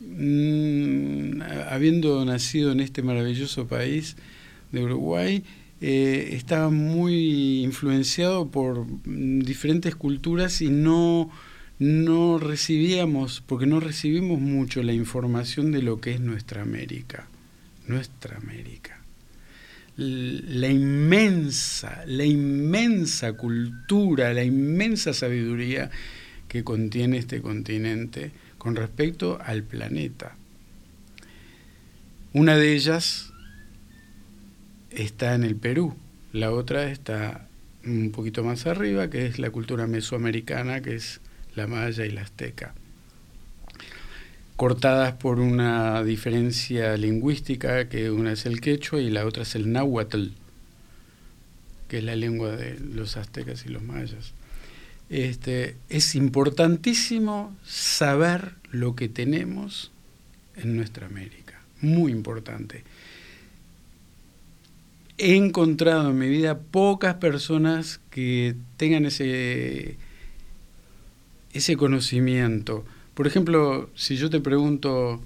mm, 0.01 1.41
habiendo 1.69 2.25
nacido 2.25 2.73
en 2.73 2.81
este 2.81 3.01
maravilloso 3.03 3.67
país 3.67 4.17
de 4.73 4.83
Uruguay, 4.83 5.45
eh, 5.79 6.31
estaba 6.33 6.69
muy 6.69 7.63
influenciado 7.63 8.49
por 8.49 8.85
diferentes 9.05 9.95
culturas 9.95 10.61
y 10.61 10.69
no, 10.69 11.31
no 11.79 12.37
recibíamos, 12.37 13.41
porque 13.47 13.65
no 13.65 13.79
recibimos 13.79 14.41
mucho 14.41 14.83
la 14.83 14.91
información 14.91 15.71
de 15.71 15.83
lo 15.83 16.01
que 16.01 16.11
es 16.11 16.19
nuestra 16.19 16.63
América, 16.63 17.29
nuestra 17.87 18.37
América. 18.37 18.99
La 19.97 20.69
inmensa, 20.69 22.03
la 22.05 22.25
inmensa 22.25 23.33
cultura, 23.33 24.33
la 24.33 24.43
inmensa 24.43 25.13
sabiduría 25.13 25.91
que 26.47 26.63
contiene 26.63 27.17
este 27.17 27.41
continente 27.41 28.31
con 28.57 28.75
respecto 28.75 29.39
al 29.43 29.63
planeta. 29.63 30.35
Una 32.33 32.55
de 32.55 32.73
ellas 32.73 33.33
está 34.89 35.35
en 35.35 35.43
el 35.43 35.55
Perú, 35.55 35.95
la 36.31 36.51
otra 36.51 36.89
está 36.89 37.47
un 37.85 38.11
poquito 38.11 38.43
más 38.43 38.67
arriba, 38.67 39.09
que 39.09 39.25
es 39.25 39.39
la 39.39 39.49
cultura 39.49 39.87
mesoamericana, 39.87 40.81
que 40.81 40.95
es 40.95 41.21
la 41.55 41.67
maya 41.67 42.05
y 42.05 42.11
la 42.11 42.21
azteca, 42.21 42.73
cortadas 44.61 45.13
por 45.13 45.39
una 45.39 46.03
diferencia 46.03 46.95
lingüística, 46.95 47.89
que 47.89 48.11
una 48.11 48.33
es 48.33 48.45
el 48.45 48.61
quechua 48.61 49.01
y 49.01 49.09
la 49.09 49.25
otra 49.25 49.41
es 49.41 49.55
el 49.55 49.71
náhuatl, 49.71 50.27
que 51.87 51.97
es 51.97 52.03
la 52.03 52.15
lengua 52.15 52.55
de 52.55 52.79
los 52.79 53.17
aztecas 53.17 53.65
y 53.65 53.69
los 53.69 53.81
mayas. 53.81 54.33
Este, 55.09 55.77
es 55.89 56.13
importantísimo 56.13 57.57
saber 57.65 58.51
lo 58.69 58.95
que 58.95 59.09
tenemos 59.09 59.91
en 60.55 60.75
nuestra 60.75 61.07
América, 61.07 61.59
muy 61.81 62.11
importante. 62.11 62.83
He 65.17 65.37
encontrado 65.37 66.11
en 66.11 66.19
mi 66.19 66.29
vida 66.29 66.59
pocas 66.59 67.15
personas 67.15 67.99
que 68.11 68.53
tengan 68.77 69.07
ese 69.07 69.97
ese 71.51 71.75
conocimiento. 71.77 72.85
Por 73.13 73.27
ejemplo, 73.27 73.89
si 73.95 74.15
yo 74.15 74.29
te 74.29 74.39
pregunto, 74.39 75.21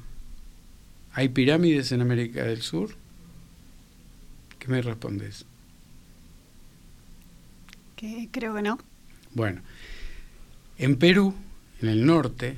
¿hay 1.13 1.29
pirámides 1.29 1.91
en 1.91 2.01
América 2.01 2.43
del 2.43 2.61
Sur? 2.61 2.89
¿Qué 4.59 4.67
me 4.67 4.81
respondes? 4.81 5.45
Que 7.95 8.27
creo 8.31 8.55
que 8.55 8.63
no. 8.63 8.79
Bueno, 9.33 9.61
en 10.77 10.97
Perú, 10.97 11.33
en 11.81 11.89
el 11.89 12.05
norte 12.05 12.57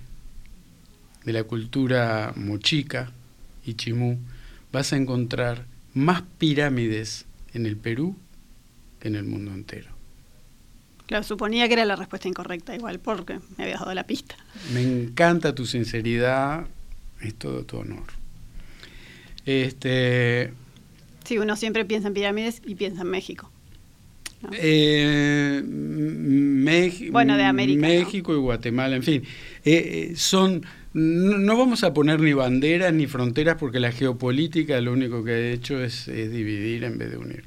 de 1.25 1.33
la 1.33 1.43
cultura 1.43 2.33
mochica 2.35 3.11
y 3.65 3.73
chimú, 3.73 4.17
vas 4.71 4.93
a 4.93 4.97
encontrar 4.97 5.65
más 5.93 6.23
pirámides 6.37 7.25
en 7.53 7.65
el 7.65 7.75
Perú 7.75 8.15
que 8.99 9.09
en 9.09 9.15
el 9.15 9.25
mundo 9.25 9.53
entero. 9.53 9.96
Claro, 11.07 11.23
suponía 11.23 11.67
que 11.67 11.73
era 11.73 11.85
la 11.85 11.95
respuesta 11.95 12.27
incorrecta, 12.27 12.75
igual, 12.75 12.99
porque 12.99 13.39
me 13.57 13.63
habías 13.63 13.79
dado 13.79 13.93
la 13.93 14.05
pista. 14.05 14.35
Me 14.73 14.81
encanta 14.81 15.55
tu 15.55 15.65
sinceridad, 15.65 16.67
es 17.21 17.33
todo 17.35 17.63
tu 17.63 17.77
honor. 17.77 18.03
Este, 19.45 20.51
sí, 21.23 21.37
uno 21.37 21.55
siempre 21.55 21.85
piensa 21.85 22.09
en 22.09 22.13
pirámides 22.13 22.61
y 22.65 22.75
piensa 22.75 23.03
en 23.03 23.07
México. 23.07 23.49
Eh, 24.51 25.63
bueno, 27.11 27.37
de 27.37 27.43
América. 27.43 27.81
México 27.81 28.33
y 28.33 28.37
Guatemala, 28.37 28.97
en 28.97 29.03
fin. 29.03 29.23
Eh, 29.63 30.09
eh, 30.11 30.15
son. 30.15 30.63
No, 30.93 31.57
vamos 31.57 31.83
a 31.83 31.93
poner 31.93 32.19
ni 32.19 32.33
banderas 32.33 32.93
ni 32.93 33.07
fronteras 33.07 33.55
porque 33.57 33.79
la 33.79 33.91
geopolítica 33.91 34.79
lo 34.81 34.91
único 34.93 35.23
que 35.23 35.31
ha 35.31 35.51
hecho 35.51 35.81
es, 35.81 36.07
dividir 36.07 36.83
en 36.83 36.97
vez 36.97 37.11
de 37.11 37.17
unir. 37.17 37.43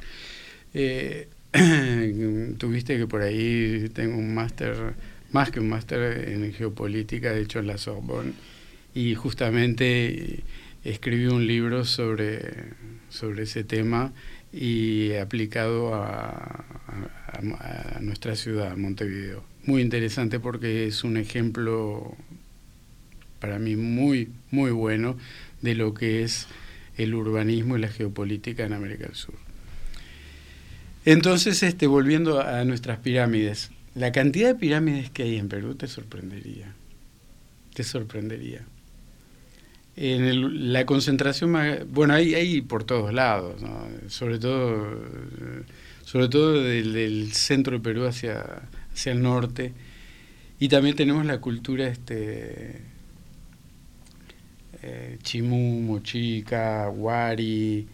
tuviste 2.58 2.96
que 2.96 3.06
por 3.06 3.22
ahí 3.22 3.90
tengo 3.92 4.16
un 4.16 4.34
máster, 4.34 4.94
más 5.32 5.50
que 5.50 5.60
un 5.60 5.68
máster 5.68 6.28
en 6.28 6.52
geopolítica, 6.52 7.32
de 7.32 7.42
hecho 7.42 7.58
en 7.58 7.66
la 7.66 7.78
Sorbonne, 7.78 8.32
y 8.94 9.14
justamente 9.14 10.44
escribí 10.84 11.26
un 11.26 11.46
libro 11.46 11.84
sobre, 11.84 12.40
sobre 13.08 13.42
ese 13.44 13.64
tema 13.64 14.12
y 14.52 15.12
aplicado 15.14 15.94
a, 15.94 16.64
a, 17.26 17.98
nuestra 18.00 18.36
ciudad, 18.36 18.76
Montevideo. 18.76 19.44
Muy 19.64 19.82
interesante 19.82 20.40
porque 20.40 20.86
es 20.86 21.04
un 21.04 21.16
ejemplo 21.16 22.16
para 23.40 23.58
mí 23.58 23.76
muy, 23.76 24.30
muy 24.50 24.70
bueno 24.70 25.16
de 25.62 25.74
lo 25.74 25.94
que 25.94 26.22
es 26.22 26.46
el 26.96 27.14
urbanismo 27.14 27.76
y 27.76 27.80
la 27.80 27.88
geopolítica 27.88 28.64
en 28.64 28.72
América 28.72 29.06
del 29.06 29.14
Sur. 29.14 29.49
Entonces, 31.04 31.62
este, 31.62 31.86
volviendo 31.86 32.40
a 32.40 32.64
nuestras 32.64 32.98
pirámides, 32.98 33.70
la 33.94 34.12
cantidad 34.12 34.48
de 34.48 34.54
pirámides 34.54 35.10
que 35.10 35.22
hay 35.22 35.36
en 35.36 35.48
Perú 35.48 35.74
te 35.74 35.86
sorprendería. 35.86 36.74
Te 37.74 37.82
sorprendería. 37.82 38.64
En 39.96 40.72
la 40.72 40.86
concentración 40.86 41.50
más, 41.50 41.88
bueno, 41.90 42.14
hay, 42.14 42.60
por 42.62 42.84
todos 42.84 43.12
lados, 43.12 43.60
sobre 44.08 44.38
todo, 44.38 45.02
sobre 46.04 46.28
todo 46.28 46.62
del, 46.62 47.32
centro 47.32 47.78
de 47.78 47.82
Perú 47.82 48.06
hacia, 48.06 48.62
hacia 48.92 49.12
el 49.12 49.22
norte. 49.22 49.72
Y 50.58 50.68
también 50.68 50.94
tenemos 50.94 51.24
la 51.24 51.40
cultura 51.40 51.88
este, 51.88 52.80
eh, 54.82 55.18
chimú, 55.22 55.80
mochica, 55.80 56.86
guari, 56.88 57.86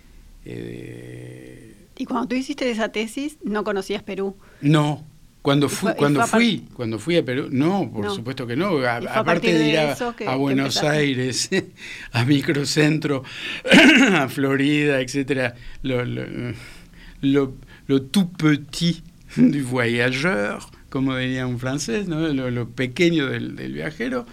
eh, 0.44 1.75
y 1.98 2.04
cuando 2.04 2.28
tú 2.28 2.34
hiciste 2.34 2.70
esa 2.70 2.90
tesis, 2.90 3.38
no 3.42 3.64
conocías 3.64 4.02
Perú. 4.02 4.36
No, 4.60 5.04
cuando 5.46 5.68
fui, 5.68 5.92
cuando 5.96 6.26
fui, 6.26 6.64
cuando 6.74 6.98
fui 6.98 7.16
a 7.16 7.24
Perú, 7.24 7.46
no, 7.52 7.88
por 7.92 8.12
supuesto 8.12 8.48
que 8.48 8.56
no. 8.56 8.80
aparte 8.84 9.54
de 9.54 9.68
ir 9.68 9.78
a, 9.78 10.34
Buenos 10.34 10.82
Aires, 10.82 11.48
a 12.12 12.24
Microcentro, 12.24 13.22
a 14.12 14.28
Florida, 14.28 15.00
etcétera, 15.00 15.54
lo, 15.82 16.04
lo, 16.04 17.54
lo, 17.86 18.02
tout 18.02 18.28
petit 18.36 19.04
du 19.36 19.64
voyageur, 19.64 20.58
como 20.90 21.16
diría 21.16 21.46
un 21.46 21.60
francés, 21.60 22.08
¿no? 22.08 22.26
lo, 22.26 22.68
pequeño 22.70 23.28
del, 23.28 23.54
del, 23.54 23.72
viajero. 23.72 24.26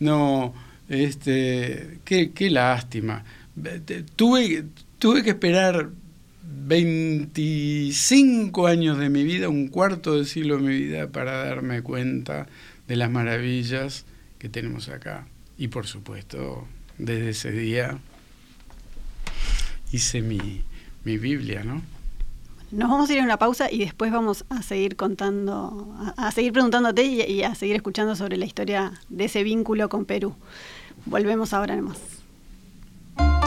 No, 0.00 0.54
este, 0.88 1.98
qué, 2.06 2.30
qué 2.30 2.48
lástima. 2.48 3.22
Tuve, 4.16 4.64
tuve 4.98 5.22
que 5.22 5.30
esperar 5.30 5.90
25 6.50 8.66
años 8.66 8.98
de 8.98 9.10
mi 9.10 9.24
vida, 9.24 9.48
un 9.48 9.68
cuarto 9.68 10.16
de 10.16 10.24
siglo 10.24 10.56
de 10.56 10.62
mi 10.62 10.76
vida, 10.76 11.08
para 11.08 11.44
darme 11.44 11.82
cuenta 11.82 12.46
de 12.86 12.96
las 12.96 13.10
maravillas 13.10 14.06
que 14.38 14.48
tenemos 14.48 14.88
acá. 14.88 15.26
Y 15.58 15.68
por 15.68 15.86
supuesto, 15.86 16.66
desde 16.96 17.28
ese 17.30 17.52
día 17.52 17.98
hice 19.92 20.22
mi, 20.22 20.62
Biblia, 21.04 21.64
¿no? 21.64 21.82
Nos 22.70 22.90
vamos 22.90 23.08
a 23.08 23.14
ir 23.14 23.20
a 23.20 23.24
una 23.24 23.38
pausa 23.38 23.72
y 23.72 23.78
después 23.78 24.12
vamos 24.12 24.44
a 24.50 24.62
seguir 24.62 24.94
contando, 24.94 25.96
a, 26.18 26.30
seguir 26.32 26.52
preguntándote 26.52 27.02
y, 27.02 27.22
y, 27.22 27.44
a 27.44 27.54
seguir 27.54 27.76
escuchando 27.76 28.14
sobre 28.14 28.36
la 28.36 28.44
historia 28.44 28.92
de 29.08 29.24
ese 29.24 29.42
vínculo 29.42 29.88
con 29.88 30.04
Perú. 30.04 30.34
Volvemos 31.06 31.54
ahora 31.54 31.76
nomás. 31.76 32.17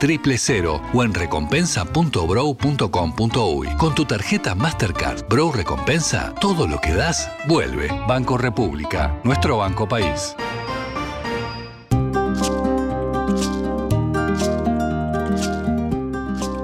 000 0.00 0.80
o 0.92 1.02
en 1.02 1.14
recompensa.brow.com.uy. 1.14 3.68
Con 3.76 3.94
tu 3.94 4.04
tarjeta 4.04 4.54
Mastercard 4.54 5.26
Brow 5.28 5.50
Recompensa, 5.52 6.34
todo 6.40 6.66
lo 6.66 6.80
que 6.80 6.92
das 6.92 7.30
vuelve. 7.48 7.88
Banco 8.06 8.36
República, 8.38 9.18
nuestro 9.24 9.58
banco 9.58 9.88
país. 9.88 10.36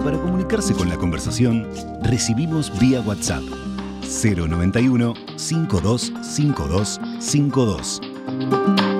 Para 0.04 0.18
comunicarse 0.18 0.74
con 0.74 0.88
la 0.88 0.96
conversación, 0.96 1.68
recibimos 2.02 2.76
vía 2.78 3.00
WhatsApp 3.00 3.42
091 4.02 5.14
5252 5.36 7.00
52. 7.20 8.91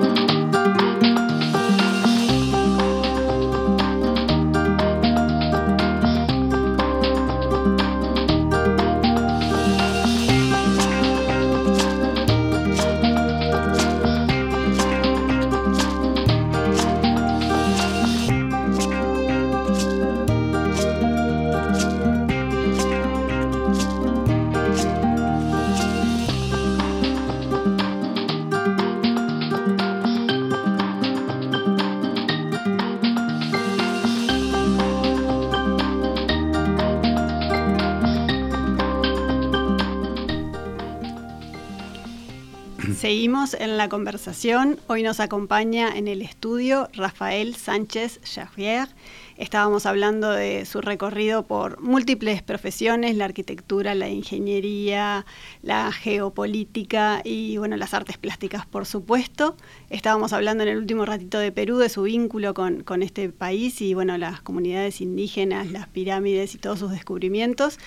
La 43.83 43.89
conversación. 43.89 44.79
Hoy 44.87 45.03
nos 45.03 45.19
acompaña 45.19 45.89
en 45.93 46.07
el 46.07 46.21
estudio 46.21 46.87
Rafael 46.93 47.53
Sánchez 47.53 48.21
Javier. 48.23 48.87
Estábamos 49.35 49.85
hablando 49.85 50.31
de 50.31 50.65
su 50.65 50.79
recorrido 50.79 51.43
por 51.43 51.81
múltiples 51.81 52.41
profesiones, 52.41 53.17
la 53.17 53.25
arquitectura, 53.25 53.93
la 53.93 54.07
ingeniería, 54.07 55.25
la 55.63 55.91
geopolítica 55.91 57.19
y 57.25 57.57
bueno, 57.57 57.75
las 57.75 57.93
artes 57.93 58.17
plásticas, 58.17 58.65
por 58.65 58.85
supuesto. 58.85 59.57
Estábamos 59.89 60.31
hablando 60.31 60.63
en 60.63 60.69
el 60.69 60.77
último 60.77 61.05
ratito 61.05 61.37
de 61.37 61.51
Perú, 61.51 61.77
de 61.77 61.89
su 61.89 62.03
vínculo 62.03 62.53
con, 62.53 62.83
con 62.83 63.03
este 63.03 63.27
país 63.29 63.81
y 63.81 63.93
bueno, 63.93 64.17
las 64.17 64.41
comunidades 64.41 65.01
indígenas, 65.01 65.71
las 65.71 65.89
pirámides 65.89 66.55
y 66.55 66.57
todos 66.57 66.79
sus 66.79 66.91
descubrimientos. 66.91 67.79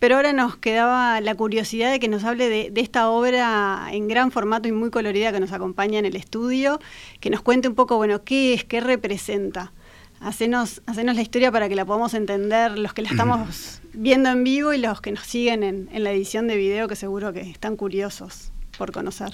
Pero 0.00 0.16
ahora 0.16 0.32
nos 0.32 0.56
quedaba 0.56 1.20
la 1.20 1.34
curiosidad 1.34 1.92
de 1.92 2.00
que 2.00 2.08
nos 2.08 2.24
hable 2.24 2.48
de, 2.48 2.80
esta 2.80 3.08
obra 3.08 3.88
en 3.92 4.08
gran 4.08 4.30
formato 4.30 4.68
y 4.68 4.72
muy 4.72 4.90
colorida 4.90 5.32
que 5.32 5.40
nos 5.40 5.52
acompaña 5.52 5.98
en 5.98 6.04
el 6.04 6.16
estudio, 6.16 6.80
que 7.20 7.30
nos 7.30 7.42
cuente 7.42 7.68
un 7.68 7.74
poco, 7.74 7.96
bueno, 7.96 8.24
qué 8.24 8.54
es, 8.54 8.64
qué 8.64 8.80
representa. 8.80 9.72
Hacenos, 10.20 10.82
hacenos 10.86 11.16
la 11.16 11.22
historia 11.22 11.52
para 11.52 11.68
que 11.68 11.74
la 11.74 11.84
podamos 11.84 12.14
entender 12.14 12.78
los 12.78 12.92
que 12.92 13.02
la 13.02 13.08
estamos 13.10 13.80
viendo 13.92 14.30
en 14.30 14.44
vivo 14.44 14.72
y 14.72 14.78
los 14.78 15.00
que 15.00 15.12
nos 15.12 15.24
siguen 15.24 15.62
en, 15.62 15.88
en 15.92 16.04
la 16.04 16.12
edición 16.12 16.48
de 16.48 16.56
video, 16.56 16.88
que 16.88 16.96
seguro 16.96 17.32
que 17.32 17.42
están 17.42 17.76
curiosos 17.76 18.52
por 18.76 18.92
conocer. 18.92 19.32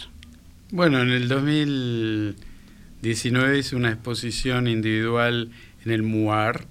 Bueno, 0.72 1.00
en 1.00 1.10
el 1.10 1.26
2019 1.26 3.58
hice 3.58 3.74
una 3.74 3.90
exposición 3.90 4.68
individual 4.68 5.50
en 5.84 5.90
el 5.90 6.04
MUAR, 6.04 6.64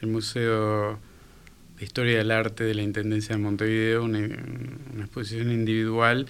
el 0.00 0.08
Museo 0.08 0.98
Historia 1.80 2.18
del 2.18 2.30
Arte 2.30 2.64
de 2.64 2.74
la 2.74 2.82
Intendencia 2.82 3.34
de 3.34 3.42
Montevideo, 3.42 4.04
una, 4.04 4.20
exposición 4.20 5.50
individual 5.50 6.26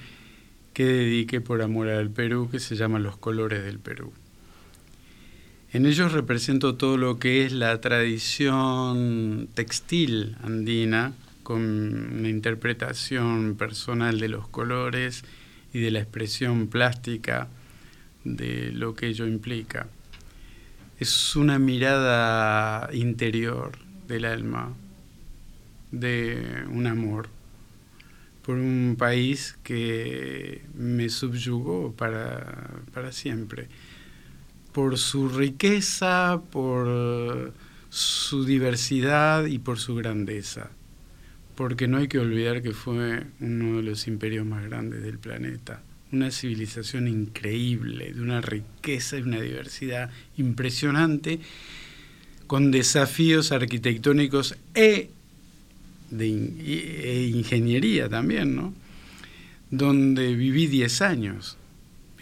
que 0.73 0.85
dediqué 0.85 1.41
por 1.41 1.63
amor 1.63 1.89
al 1.89 2.11
Perú, 2.11 2.49
que 2.51 2.61
se 2.61 2.77
llama 2.77 2.99
Los 2.99 3.17
Colores 3.17 3.63
del 3.65 3.79
Perú. 3.79 4.13
En 5.73 5.87
ellos 5.87 6.13
represento 6.13 6.77
todo 6.77 6.97
lo 6.97 7.19
que 7.19 7.45
es 7.45 7.53
la 7.53 7.81
tradición 7.81 9.49
textil 9.55 10.37
andina, 10.43 11.13
con 11.43 11.61
una 11.61 12.29
interpretación 12.29 13.57
personal 13.57 14.19
de 14.19 14.29
los 14.29 14.49
colores 14.49 15.25
y 15.75 15.81
de 15.81 15.91
la 15.91 16.01
expresión 16.01 16.69
plástica 16.69 17.49
de 18.25 18.73
lo 18.73 18.95
que 18.95 19.09
ello 19.09 19.27
implica. 19.27 19.87
Es 20.99 21.37
una 21.37 21.59
mirada 21.59 22.89
interior 22.95 23.73
del 24.09 24.25
alma, 24.25 24.75
de 26.01 26.65
un 26.71 26.87
amor 26.87 27.29
por 28.45 28.57
un 28.57 28.97
país 28.99 29.57
que 29.63 30.63
me 30.75 31.09
subyugó 31.09 31.93
para, 31.93 32.83
para 32.93 33.11
siempre, 33.11 33.69
por 34.73 34.99
su 34.99 35.29
riqueza, 35.31 36.43
por 36.53 37.55
su 37.89 38.45
diversidad 38.45 39.47
y 39.47 39.59
por 39.59 39.79
su 39.79 39.95
grandeza, 39.95 40.71
porque 41.55 41.89
no 41.89 41.99
hay 41.99 42.09
que 42.09 42.19
olvidar 42.19 42.61
que 42.61 42.73
fue 42.73 43.25
uno 43.41 43.79
de 43.79 43.83
los 43.83 44.07
imperios 44.09 44.45
más 44.45 44.65
grandes 44.65 45.03
del 45.03 45.19
planeta, 45.19 45.81
una 46.13 46.31
civilización 46.31 47.09
increíble, 47.09 48.13
de 48.13 48.21
una 48.21 48.41
riqueza 48.43 49.17
y 49.17 49.23
una 49.23 49.41
diversidad 49.41 50.11
impresionante, 50.37 51.41
con 52.47 52.71
desafíos 52.71 53.53
arquitectónicos 53.53 54.57
e 54.75 55.09
de 56.11 56.27
e 56.27 57.31
ingeniería 57.35 58.09
también, 58.09 58.55
¿no? 58.55 58.75
Donde 59.71 60.35
viví 60.35 60.67
10 60.67 61.03
años. 61.03 61.57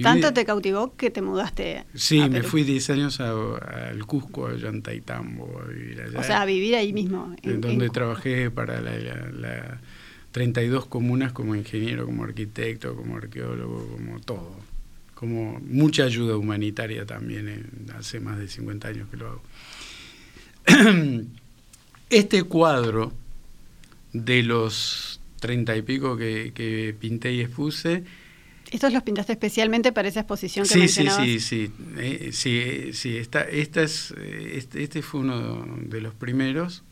¿Tanto 0.01 0.33
te 0.33 0.45
cautivó 0.45 0.97
que 0.97 1.11
te 1.11 1.23
mudaste? 1.23 1.85
Sí, 1.95 2.29
me 2.29 2.43
fui 2.43 2.65
10 2.65 2.91
años 2.91 3.21
al 3.21 4.05
Cusco, 4.07 4.49
a 4.49 4.57
Yantaitambo, 4.57 5.61
a 5.61 5.69
vivir 5.69 6.01
allá. 6.01 6.19
O 6.19 6.23
sea, 6.23 6.43
a 6.43 6.45
vivir 6.45 6.75
ahí 6.75 6.93
mismo. 6.93 7.35
En, 7.43 7.61
donde 7.61 7.89
trabajé 7.91 8.51
para 8.51 8.81
la, 8.81 9.81
32 10.33 10.87
comunas 10.87 11.33
como 11.33 11.55
ingeniero, 11.55 12.07
como 12.07 12.25
arquitecto, 12.25 12.97
como 12.97 13.17
arqueólogo, 13.17 13.87
como 13.87 14.21
todo. 14.21 14.57
Como 15.15 15.61
mucha 15.61 16.05
ayuda 16.05 16.37
humanitaria 16.37 17.07
también, 17.07 17.71
hace 17.97 18.19
más 18.19 18.39
de 18.39 18.49
50 18.49 18.89
años 18.89 19.09
que 19.11 19.17
lo 19.17 19.29
hago. 19.29 19.43
Este 22.11 22.43
cuadro 22.43 23.13
de 24.13 24.43
los 24.43 25.21
treinta 25.43 25.77
y 25.77 25.83
pico 25.83 26.17
que, 26.17 26.95
pinté 26.99 27.33
y 27.33 27.41
expuse. 27.41 28.05
¿Estos 28.71 28.93
los 28.93 29.03
pintaste 29.03 29.33
especialmente 29.33 29.93
para 29.93 30.09
esa 30.09 30.21
exposición 30.21 30.65
que 30.67 30.73
sí, 30.73 30.79
mencionabas? 30.79 31.25
Sí, 31.27 31.41
sí, 31.41 31.71
eh, 31.99 32.31
sí. 32.33 32.93
sí, 32.95 33.17
esta, 33.19 33.43
esta 33.43 33.83
es, 33.83 34.15
eh, 34.17 34.53
este, 34.55 34.83
este, 34.83 35.03
fue 35.03 35.21
uno 35.21 35.67
de 35.83 36.01
los 36.01 36.15
primeros. 36.15 36.85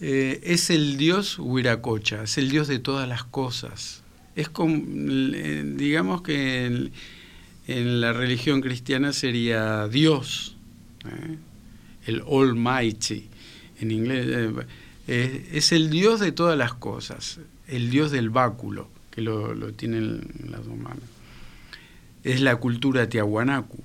Eh, 0.00 0.40
es 0.42 0.70
el 0.70 0.96
dios 0.96 1.38
Huiracocha, 1.38 2.24
es 2.24 2.38
el 2.38 2.50
dios 2.50 2.66
de 2.66 2.80
todas 2.80 3.08
las 3.08 3.22
cosas. 3.22 4.02
Es 4.34 4.48
como, 4.48 4.74
digamos 4.74 6.22
que 6.22 6.64
en, 6.64 6.92
en, 7.68 8.00
la 8.00 8.12
religión 8.12 8.62
cristiana 8.62 9.12
sería 9.12 9.86
Dios, 9.86 10.56
el 12.06 12.22
Almighty. 12.22 13.28
En 13.80 13.90
inglés 13.90 14.26
es 15.06 15.72
el 15.72 15.90
Dios 15.90 16.20
de 16.20 16.32
todas 16.32 16.56
las 16.56 16.74
cosas, 16.74 17.40
el 17.66 17.90
Dios 17.90 18.10
del 18.10 18.30
báculo, 18.30 18.88
que 19.10 19.20
lo, 19.20 19.72
tienen 19.74 20.28
las 20.48 20.64
dos. 20.64 20.76
Es 22.24 22.40
la 22.40 22.56
cultura 22.56 23.08
tiahuanacu, 23.08 23.82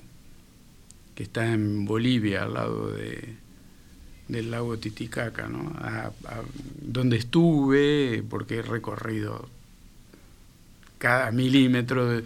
que 1.16 1.24
está 1.24 1.52
en 1.52 1.86
Bolivia, 1.86 2.44
al 2.44 2.54
lado 2.54 2.92
de, 2.92 3.36
del 4.28 4.52
lago 4.52 4.78
Titicaca, 4.78 5.48
¿no? 5.48 5.74
donde 6.82 7.18
estuve, 7.18 8.24
porque 8.30 8.58
he 8.58 8.62
recorrido 8.62 9.50
cada 11.00 11.32
milímetro 11.32 12.08
de, 12.08 12.24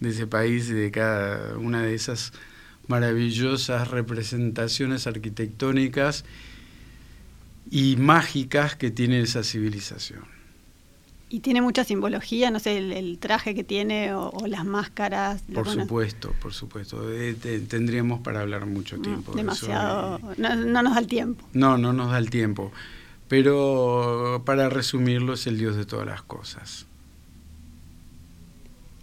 de 0.00 0.08
ese 0.08 0.26
país 0.26 0.68
y 0.70 0.74
de 0.74 0.90
cada 0.90 1.58
una 1.58 1.82
de 1.82 1.94
esas 1.94 2.32
maravillosas 2.86 3.88
representaciones 3.88 5.06
arquitectónicas 5.06 6.24
y 7.70 7.96
mágicas 7.96 8.76
que 8.76 8.90
tiene 8.90 9.20
esa 9.20 9.42
civilización. 9.42 10.24
Y 11.30 11.40
tiene 11.40 11.60
mucha 11.60 11.84
simbología, 11.84 12.50
no 12.50 12.58
sé, 12.58 12.78
el, 12.78 13.18
traje 13.18 13.54
que 13.54 13.62
tiene 13.62 14.14
o, 14.14 14.32
las 14.46 14.64
máscaras. 14.64 15.42
Por 15.52 15.68
supuesto, 15.68 16.32
por 16.40 16.54
supuesto. 16.54 17.12
Eh, 17.12 17.34
tendríamos 17.68 18.20
para 18.20 18.40
hablar 18.40 18.64
mucho 18.64 18.98
tiempo. 18.98 19.32
demasiado, 19.32 20.18
no, 20.38 20.82
nos 20.82 20.94
da 20.94 21.00
el 21.00 21.06
tiempo. 21.06 21.44
No, 21.52 21.76
no 21.76 21.92
nos 21.92 22.12
da 22.12 22.18
el 22.18 22.30
tiempo. 22.30 22.72
Pero 23.28 24.42
para 24.46 24.70
resumirlo, 24.70 25.34
es 25.34 25.46
el 25.46 25.58
Dios 25.58 25.76
de 25.76 25.84
todas 25.84 26.06
las 26.06 26.22
cosas. 26.22 26.86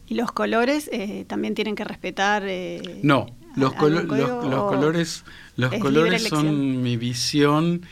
¿Y 0.07 0.15
los 0.15 0.31
colores 0.31 0.89
eh, 0.91 1.25
también 1.27 1.53
tienen 1.53 1.75
que 1.75 1.83
respetar? 1.83 2.43
Eh, 2.47 3.01
no, 3.03 3.27
los, 3.55 3.71
los, 3.79 4.05
colores, 4.05 5.23
los 5.57 5.73
colores 5.75 6.23
son 6.23 6.81
mi 6.81 6.97
visión 6.97 7.85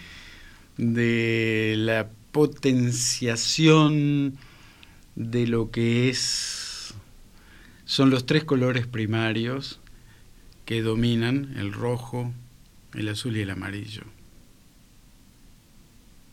de 0.77 1.75
la 1.77 2.09
potenciación 2.31 4.38
de 5.15 5.47
lo 5.47 5.71
que 5.71 6.09
es 6.09 6.93
son 7.86 8.09
los 8.09 8.25
tres 8.25 8.43
colores 8.43 8.88
primarios 8.88 9.79
que 10.65 10.81
dominan 10.81 11.53
el 11.57 11.73
rojo, 11.73 12.31
el 12.93 13.09
azul 13.09 13.38
y 13.38 13.41
el 13.41 13.51
amarillo, 13.51 14.03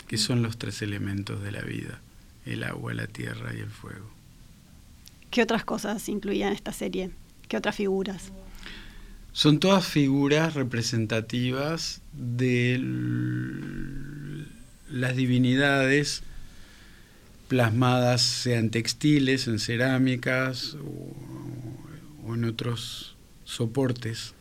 que 0.06 0.16
son 0.16 0.42
los 0.42 0.56
tres 0.56 0.82
elementos 0.82 1.42
de 1.42 1.52
la 1.52 1.60
vida, 1.60 2.00
el 2.46 2.64
agua, 2.64 2.94
la 2.94 3.06
tierra 3.06 3.52
y 3.54 3.58
el 3.58 3.70
fuego. 3.70 4.08
¿Qué 5.30 5.42
otras 5.42 5.64
cosas 5.64 6.08
incluían 6.08 6.52
esta 6.52 6.72
serie? 6.72 7.10
¿Qué 7.48 7.56
otras 7.56 7.76
figuras? 7.76 8.32
Son 9.32 9.60
todas 9.60 9.86
figuras 9.86 10.54
representativas 10.54 12.02
de 12.12 12.78
las 14.90 15.16
divinidades 15.16 16.22
plasmadas 17.48 18.22
sean 18.22 18.70
textiles, 18.70 19.48
en 19.48 19.58
cerámicas 19.58 20.76
o, 20.76 22.34
en 22.34 22.44
otros 22.44 23.16
soportes. 23.44 24.34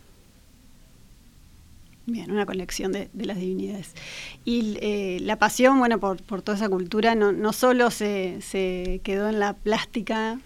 Bien, 2.05 2.31
una 2.31 2.45
colección 2.45 2.91
de, 2.91 3.09
las 3.13 3.37
divinidades. 3.37 3.93
Y 4.45 4.77
eh, 4.81 5.19
la 5.21 5.37
pasión, 5.37 5.79
bueno, 5.79 5.99
por, 5.99 6.21
toda 6.41 6.55
esa 6.55 6.69
cultura 6.69 7.15
no, 7.15 7.31
no 7.31 7.53
solo 7.53 7.89
se, 7.91 8.41
se, 8.41 9.01
quedó 9.03 9.29
en 9.29 9.39
la 9.39 9.53
plástica 9.53 10.39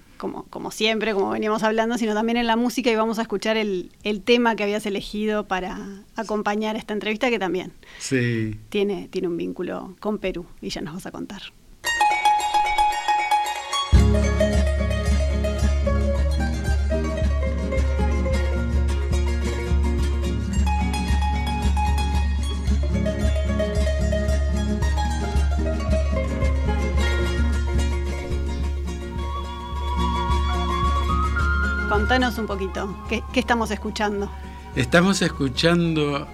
como, 0.50 0.72
siempre, 0.72 1.14
como 1.14 1.32
veníamos 1.32 1.64
hablando, 1.64 1.98
sino 1.98 2.14
también 2.14 2.38
en 2.38 2.48
la 2.48 2.56
música 2.56 2.92
y 2.92 2.96
vamos 2.96 3.20
a 3.20 3.24
escuchar 3.24 3.58
el, 3.58 3.92
tema 4.24 4.56
que 4.56 4.64
habías 4.64 4.86
elegido 4.86 5.48
para 5.48 5.78
acompañar 6.16 6.76
esta 6.76 6.94
entrevista 6.94 7.30
que 7.30 7.40
también 7.40 7.74
tiene, 8.70 9.08
tiene 9.10 9.28
un 9.28 9.38
vínculo 9.38 9.96
con 10.00 10.18
Perú 10.18 10.46
y 10.62 10.70
ya 10.70 10.82
nos 10.82 10.94
vas 10.94 11.06
a 11.06 11.12
contar. 11.12 11.42
Contanos 32.04 32.38
un 32.38 32.48
poquito, 32.48 32.94
¿qué, 33.08 33.24
estamos 33.34 33.72
escuchando? 33.72 34.30
Estamos 34.76 35.22
escuchando, 35.22 36.28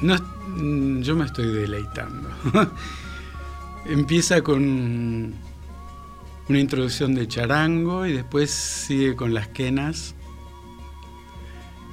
no, 0.00 0.16
mm, 0.56 1.02
yo 1.02 1.14
me 1.14 1.26
estoy 1.26 1.48
deleitando. 1.48 2.30
Empieza 3.84 4.40
con 4.40 5.34
una 6.48 6.58
introducción 6.58 7.14
de 7.14 7.28
charango 7.28 8.06
y 8.06 8.14
después 8.14 8.50
sigue 8.50 9.14
con 9.14 9.34
las 9.34 9.46
quenas 9.48 10.14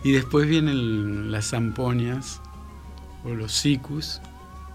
y 0.05 0.13
después 0.13 0.47
vienen 0.47 1.33
las 1.33 1.49
zampoñas 1.49 2.39
o 3.25 3.31
los 3.31 3.51
sicus. 3.51 4.21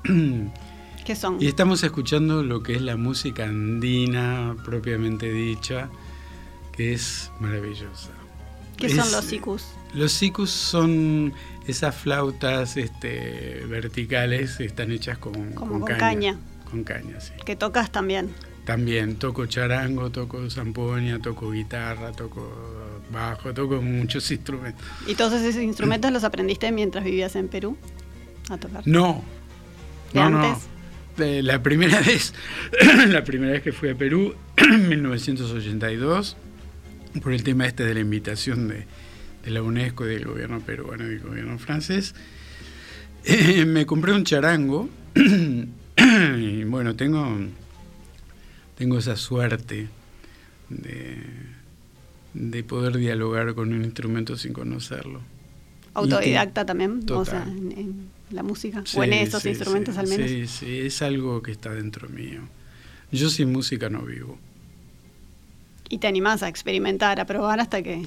¿Qué 1.06 1.16
son? 1.16 1.38
Y 1.40 1.46
estamos 1.46 1.82
escuchando 1.82 2.42
lo 2.42 2.62
que 2.62 2.74
es 2.74 2.82
la 2.82 2.98
música 2.98 3.44
andina 3.44 4.54
propiamente 4.62 5.32
dicha, 5.32 5.88
que 6.72 6.92
es 6.92 7.32
maravillosa. 7.40 8.10
¿Qué 8.76 8.88
son 8.90 9.10
los 9.10 9.24
sicus? 9.24 9.64
Los 9.94 10.12
sicus 10.12 10.50
son 10.50 11.32
esas 11.66 11.94
flautas 11.94 12.76
este, 12.76 13.64
verticales, 13.68 14.60
están 14.60 14.92
hechas 14.92 15.18
con, 15.18 15.52
con, 15.52 15.82
caña. 15.84 16.38
Con 16.70 16.84
caña, 16.84 17.20
sí. 17.20 17.32
Que 17.44 17.56
tocas 17.56 17.90
también. 17.90 18.30
También 18.64 19.16
toco 19.16 19.46
charango, 19.46 20.10
toco 20.10 20.50
zampoña, 20.50 21.20
toco 21.20 21.52
guitarra, 21.52 22.12
toco 22.12 23.00
bajo, 23.12 23.54
toco 23.54 23.80
muchos 23.80 24.30
instrumentos. 24.32 24.84
¿Y 25.06 25.14
todos 25.14 25.40
esos 25.40 25.62
instrumentos 25.62 26.12
los 26.12 26.24
aprendiste 26.24 26.70
mientras 26.72 27.04
vivías 27.04 27.36
en 27.36 27.48
Perú 27.48 27.76
a 28.50 28.58
tocar? 28.58 28.82
No. 28.86 29.22
¿De 30.12 30.20
antes? 30.20 30.68
La 31.44 31.62
primera 31.62 32.00
vez, 32.06 32.34
la 33.08 33.24
primera 33.24 33.52
vez 33.52 33.62
que 33.62 33.72
fui 33.72 33.88
a 33.88 33.94
Perú, 33.94 34.34
en 34.56 34.88
1982, 34.88 36.36
por 37.22 37.32
el 37.32 37.42
tema 37.42 37.66
este 37.66 37.84
de 37.84 37.94
la 37.94 38.00
invitación 38.00 38.68
de, 38.68 38.86
la 39.50 39.62
UNESCO 39.62 40.06
y 40.06 40.08
del 40.08 40.24
gobierno 40.24 40.60
peruano 40.60 41.04
y 41.04 41.08
del 41.08 41.20
gobierno 41.20 41.58
francés, 41.58 42.14
me 43.66 43.86
compré 43.86 44.12
un 44.12 44.24
charango 44.24 44.88
y 45.16 46.64
bueno, 46.64 46.96
tengo 46.96 47.38
tengo 48.76 48.98
esa 48.98 49.16
suerte 49.16 49.88
de, 50.68 52.62
poder 52.64 52.96
dialogar 52.98 53.54
con 53.54 53.72
un 53.72 53.84
instrumento 53.84 54.36
sin 54.36 54.52
conocerlo. 54.52 55.22
¿Autodidacta 55.94 56.66
también? 56.66 57.00
O 57.10 57.24
sea, 57.24 57.44
en, 57.44 58.10
la 58.30 58.42
música. 58.42 58.84
o 58.94 59.04
en 59.04 59.14
esos 59.14 59.46
instrumentos 59.46 59.96
al 59.96 60.08
menos. 60.08 60.28
Sí, 60.28 60.46
sí, 60.46 60.78
es 60.80 61.00
algo 61.00 61.42
que 61.42 61.52
está 61.52 61.72
dentro 61.72 62.08
mío. 62.08 62.40
Yo 63.10 63.30
sin 63.30 63.50
música 63.50 63.88
no 63.88 64.02
vivo. 64.02 64.38
Y 65.88 65.98
te 65.98 66.06
animás 66.06 66.42
a 66.42 66.48
experimentar, 66.48 67.20
a 67.20 67.26
probar 67.26 67.60
hasta 67.60 67.82
que 67.82 68.04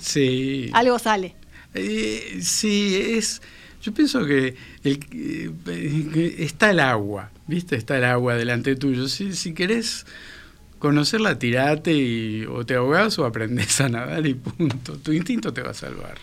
algo 0.73 0.99
sale. 0.99 1.35
Eh, 1.73 2.39
sí, 2.41 2.99
es. 3.15 3.41
Yo 3.81 3.93
pienso 3.93 4.25
que, 4.25 4.55
el, 4.83 6.35
está 6.37 6.71
el 6.71 6.81
agua, 6.81 7.31
¿viste? 7.47 7.77
Está 7.77 7.97
el 7.97 8.03
agua 8.03 8.35
delante 8.35 8.75
tuyo. 8.75 9.07
Si, 9.07 9.33
si 9.33 9.53
querés 9.53 10.05
conocerla, 10.79 11.39
tirate 11.39 11.93
y 11.93 12.45
o 12.45 12.65
te 12.65 12.75
ahogas 12.75 13.17
o 13.19 13.25
aprendes 13.25 13.79
a 13.79 13.89
nadar 13.89 14.25
y 14.25 14.33
punto. 14.33 14.97
Tu 14.97 15.13
instinto 15.13 15.53
te 15.53 15.61
va 15.61 15.71
a 15.71 15.73
salvar. 15.73 16.17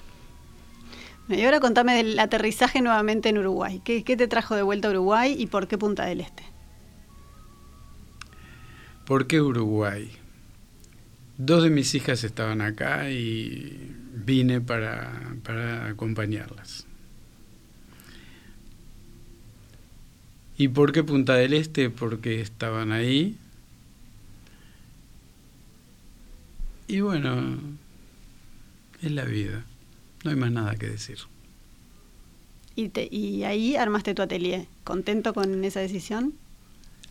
Y 1.29 1.42
ahora 1.45 1.61
contame 1.61 1.97
del 1.97 2.19
aterrizaje 2.19 2.81
nuevamente 2.81 3.29
en 3.29 3.38
Uruguay. 3.38 3.81
¿Qué, 3.85 4.03
te 4.03 4.29
trajo 4.29 4.55
de 4.55 4.62
vuelta 4.62 4.88
a 4.88 4.90
Uruguay 4.92 5.35
y 5.37 5.47
por 5.47 5.66
qué 5.66 5.77
Punta 5.77 6.05
del 6.05 6.21
Este? 6.21 6.45
¿Por 9.05 9.27
qué 9.27 9.40
Uruguay? 9.40 10.11
Dos 11.38 11.62
de 11.62 11.70
mis 11.70 11.94
hijas 11.94 12.25
estaban 12.25 12.61
acá 12.61 13.11
y 13.11 13.92
vine 14.14 14.61
para, 14.61 15.37
para 15.42 15.88
acompañarlas. 15.88 16.87
¿Y 20.59 20.68
por 20.68 20.92
qué 20.92 21.05
Punta 21.05 21.35
del 21.35 21.53
Este? 21.53 21.90
Porque 21.90 22.40
estaban 22.40 22.92
ahí, 22.92 23.37
Y 26.88 27.01
bueno, 27.01 27.59
es 29.03 29.11
la 29.11 29.25
vida. 29.25 29.64
No 30.25 30.31
hay 30.31 30.37
más 30.37 30.53
nada 30.53 30.77
que 30.77 30.88
decir. 30.88 31.18
¿Y, 32.77 32.90
y 33.11 33.44
ahí 33.44 33.77
armaste 33.77 34.14
tu 34.14 34.22
atelier? 34.22 34.66
¿Contento 34.85 35.35
con 35.35 35.64
esa 35.64 35.81
decisión? 35.81 36.35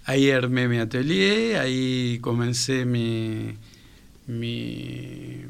Ahí 0.06 0.30
armé 0.30 0.68
mi 0.68 0.78
atelier, 0.78 1.58
ahí 1.58 2.20
comencé 2.22 2.86
mi, 2.86 3.56
mi, 4.28 5.42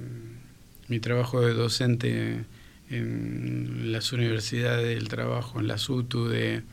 mi 0.87 0.99
trabajo 0.99 1.41
de 1.41 1.53
docente 1.53 2.45
en 2.89 3.91
las 3.91 4.13
universidades 4.13 4.87
del 4.87 5.07
trabajo, 5.07 5.59
en 5.59 5.67
la 5.67 5.77
SUTU 5.77 6.27
de, 6.27 6.63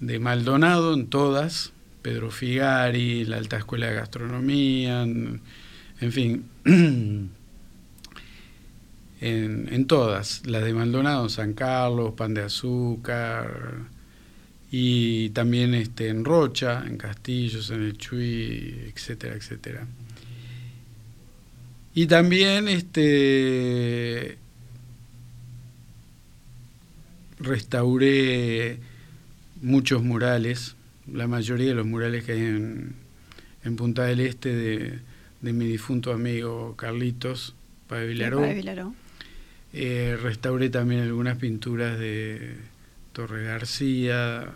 de 0.00 0.18
Maldonado, 0.18 0.94
en 0.94 1.06
todas, 1.06 1.72
Pedro 2.02 2.30
Figari, 2.30 3.24
la 3.24 3.36
Alta 3.38 3.56
Escuela 3.58 3.86
de 3.86 3.94
Gastronomía, 3.94 5.02
en 5.02 5.40
fin, 6.12 6.44
en, 9.20 9.86
todas, 9.86 10.46
las 10.46 10.64
de 10.64 10.74
Maldonado, 10.74 11.28
San 11.28 11.54
Carlos, 11.54 12.14
Pan 12.14 12.34
de 12.34 12.42
Azúcar, 12.42 13.74
y 14.70 15.30
también 15.30 15.72
este, 15.74 16.08
en 16.08 16.24
Rocha, 16.24 16.84
en 16.86 16.96
Castillos, 16.96 17.70
en 17.70 17.82
el 17.82 17.96
Chuy, 17.96 18.92
etcétera, 18.92 19.36
etcétera. 19.36 19.86
Y 21.94 22.06
también 22.06 22.68
este, 22.68 24.36
restauré 27.38 28.78
muchos 29.62 30.02
murales, 30.02 30.74
la 31.10 31.26
mayoría 31.26 31.68
de 31.68 31.74
los 31.74 31.86
murales 31.86 32.24
que 32.24 32.32
hay 32.32 32.40
en, 32.40 32.94
en 33.64 33.76
Punta 33.76 34.04
del 34.04 34.20
Este 34.20 34.54
de 34.54 34.98
de 35.44 35.52
mi 35.52 35.66
difunto 35.66 36.10
amigo 36.10 36.74
Carlitos 36.74 37.54
Pae 37.86 38.06
Vilaró. 38.06 38.94
Eh, 39.74 40.16
restauré 40.22 40.70
también 40.70 41.02
algunas 41.02 41.36
pinturas 41.36 41.98
de 41.98 42.56
Torre 43.12 43.44
García, 43.44 44.54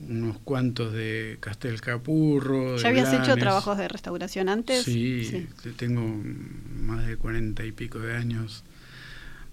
unos 0.00 0.38
cuantos 0.38 0.92
de 0.92 1.38
Castel 1.40 1.80
Capurro. 1.80 2.76
¿Ya 2.78 2.88
habías 2.88 3.12
hecho 3.12 3.36
trabajos 3.36 3.78
de 3.78 3.88
restauración 3.88 4.48
antes? 4.48 4.84
Sí, 4.84 5.48
tengo 5.76 6.02
más 6.80 7.06
de 7.06 7.16
cuarenta 7.16 7.64
y 7.64 7.72
pico 7.72 7.98
de 7.98 8.16
años 8.16 8.64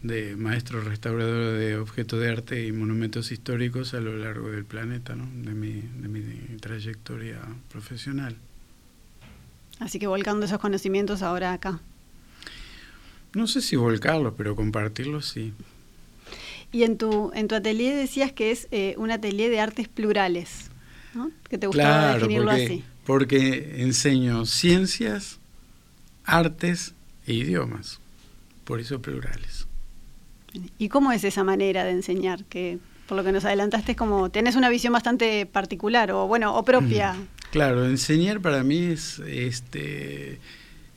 de 0.02 0.38
maestro 0.38 0.82
restaurador 0.82 1.58
de 1.58 1.76
objetos 1.78 2.22
de 2.22 2.30
arte 2.30 2.66
y 2.66 2.72
monumentos 2.72 3.32
históricos 3.32 3.94
a 3.94 4.00
lo 4.00 4.16
largo 4.18 4.50
del 4.50 4.64
planeta, 4.64 5.16
¿no? 5.16 5.28
de, 5.44 5.54
mi, 5.54 5.82
de 5.82 6.08
mi 6.08 6.22
trayectoria 6.58 7.42
profesional. 7.70 8.38
Así 9.80 10.00
que 10.00 10.08
volcando 10.08 10.46
esos 10.46 10.60
conocimientos 10.60 11.22
ahora 11.22 11.54
acá. 11.54 11.82
No 13.34 13.48
sé 13.48 13.62
si 13.62 13.76
volcarlos, 13.76 14.34
pero 14.38 14.56
compartirlos 14.56 15.28
sí. 15.28 15.54
Y 16.72 16.84
en 16.84 16.98
tu, 16.98 17.32
en 17.34 17.48
tu 17.48 17.56
atelier 17.56 17.96
decías 17.96 18.32
que 18.32 18.52
es 18.52 18.68
eh, 18.72 18.94
un 18.98 19.12
atelier 19.12 19.50
de 19.50 19.60
artes 19.60 19.88
plurales, 19.88 20.70
¿no? 21.14 21.32
Que 21.50 21.58
te 21.58 21.68
gustaba 21.68 22.16
definirlo 22.16 22.52
así. 22.52 22.84
Porque 23.06 23.82
enseño 23.82 24.46
ciencias, 24.46 25.40
artes 26.26 26.94
e 27.26 27.34
idiomas, 27.34 28.00
por 28.66 28.80
eso 28.80 29.02
plurales. 29.02 29.68
¿Y 30.78 30.90
cómo 30.90 31.12
es 31.12 31.24
esa 31.24 31.44
manera 31.44 31.84
de 31.84 31.92
enseñar? 31.92 32.44
Que 32.46 32.78
por 33.08 33.18
lo 33.18 33.24
que 33.24 33.32
nos 33.32 33.46
adelantaste 33.46 33.94
es 33.94 33.98
como, 33.98 34.30
tenés 34.30 34.56
una 34.56 34.70
visión 34.70 34.94
bastante 34.94 35.48
particular 35.48 36.12
o 36.12 36.28
bueno, 36.28 36.56
o 36.56 36.64
propia. 36.64 37.16
Claro, 37.52 37.86
enseñar 37.86 38.40
para 38.40 38.64
mí 38.64 38.78
es, 38.78 39.18
este, 39.26 40.40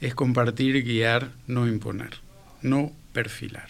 es 0.03 0.15
compartir, 0.15 0.85
guiar, 0.85 1.31
no 1.47 1.67
imponer, 1.67 2.21
no 2.61 2.93
perfilar. 3.15 3.69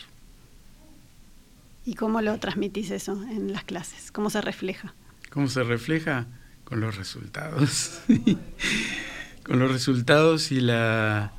¿Y 1.84 1.94
cómo 1.94 2.20
lo 2.20 2.38
transmitís 2.38 2.90
eso 2.90 3.20
en 3.24 3.52
las 3.52 3.64
clases? 3.64 4.12
¿Cómo 4.12 4.30
se 4.30 4.40
refleja? 4.40 4.94
¿Cómo 5.30 5.48
se 5.48 5.62
refleja? 5.62 6.26
Con 6.64 6.80
los 6.80 6.96
resultados. 6.96 8.00
Con 9.42 9.58
los 9.58 9.72
resultados 9.72 10.52
y 10.52 10.60
la, 10.60 11.32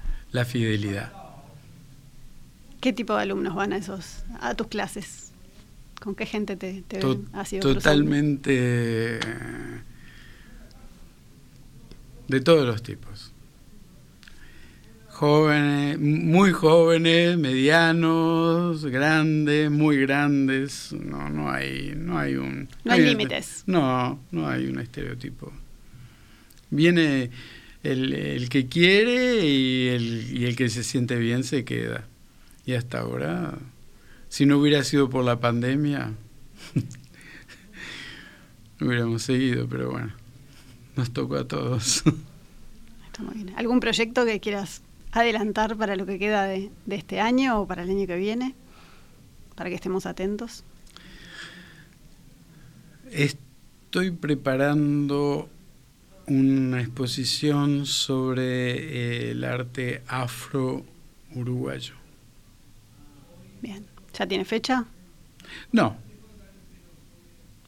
fidelidad. 0.45 1.13
¿Qué 2.81 2.91
tipo 2.91 3.15
de 3.15 3.21
alumnos 3.21 3.55
van 3.55 3.71
a 3.71 3.77
esos, 3.77 4.23
a 4.41 4.55
tus 4.55 4.67
clases? 4.67 5.31
¿Con 6.01 6.15
qué 6.15 6.25
gente 6.25 6.57
te, 6.57 6.81
te 6.81 6.99
Totalmente 7.59 9.19
de 12.27 12.41
todos 12.41 12.65
los 12.65 12.83
tipos. 12.83 13.32
Jóvenes, 15.23 15.99
muy 15.99 16.51
jóvenes, 16.51 17.37
medianos, 17.37 18.83
grandes, 18.83 19.71
muy 19.71 20.01
grandes. 20.01 20.91
No, 20.91 21.29
no 21.29 21.49
hay, 21.49 21.93
no 21.95 22.19
hay 22.19 22.35
un. 22.35 22.67
No 22.83 22.91
hay, 22.91 23.05
límites. 23.05 23.63
No, 23.65 24.19
no 24.31 24.49
hay 24.49 24.65
un 24.65 24.79
estereotipo. 24.79 25.49
Viene 26.71 27.29
el, 27.83 28.11
el 28.11 28.49
que 28.49 28.67
quiere 28.67 29.47
y 29.47 29.87
el, 29.87 30.37
y 30.37 30.43
el 30.43 30.57
que 30.57 30.67
se 30.67 30.83
siente 30.83 31.15
bien 31.15 31.45
se 31.45 31.63
queda. 31.63 32.05
y 32.65 32.73
hasta 32.73 32.99
ahora, 32.99 33.57
si 34.27 34.45
no 34.45 34.57
hubiera 34.57 34.83
sido 34.83 35.09
por 35.09 35.23
la 35.23 35.39
pandemia, 35.39 36.11
hubiéramos 38.81 39.23
seguido, 39.23 39.69
pero 39.69 39.89
bueno, 39.89 40.11
nos 40.97 41.13
tocó 41.13 41.37
a 41.37 41.47
todos. 41.47 42.03
¿Algún 43.55 43.79
proyecto 43.79 44.25
que 44.25 44.41
quieras 44.41 44.81
adelantar 45.13 45.77
para 45.77 45.95
lo 45.95 46.05
que 46.05 46.19
queda 46.19 46.45
de, 46.45 46.71
de 46.85 46.95
este 46.95 47.19
año 47.19 47.61
o 47.61 47.67
para 47.67 47.83
el 47.83 47.89
año 47.89 48.07
que 48.07 48.17
viene? 48.17 48.55
Para 49.55 49.69
que 49.69 49.75
estemos 49.75 50.05
atentos. 50.05 50.63
Estoy 53.11 54.11
preparando 54.11 55.49
una 56.27 56.81
exposición 56.81 57.85
sobre 57.85 59.27
eh, 59.27 59.31
el 59.31 59.43
arte 59.43 60.03
afro-uruguayo. 60.07 61.95
Bien. 63.61 63.85
¿Ya 64.17 64.27
tiene 64.27 64.45
fecha? 64.45 64.85
No. 65.71 65.97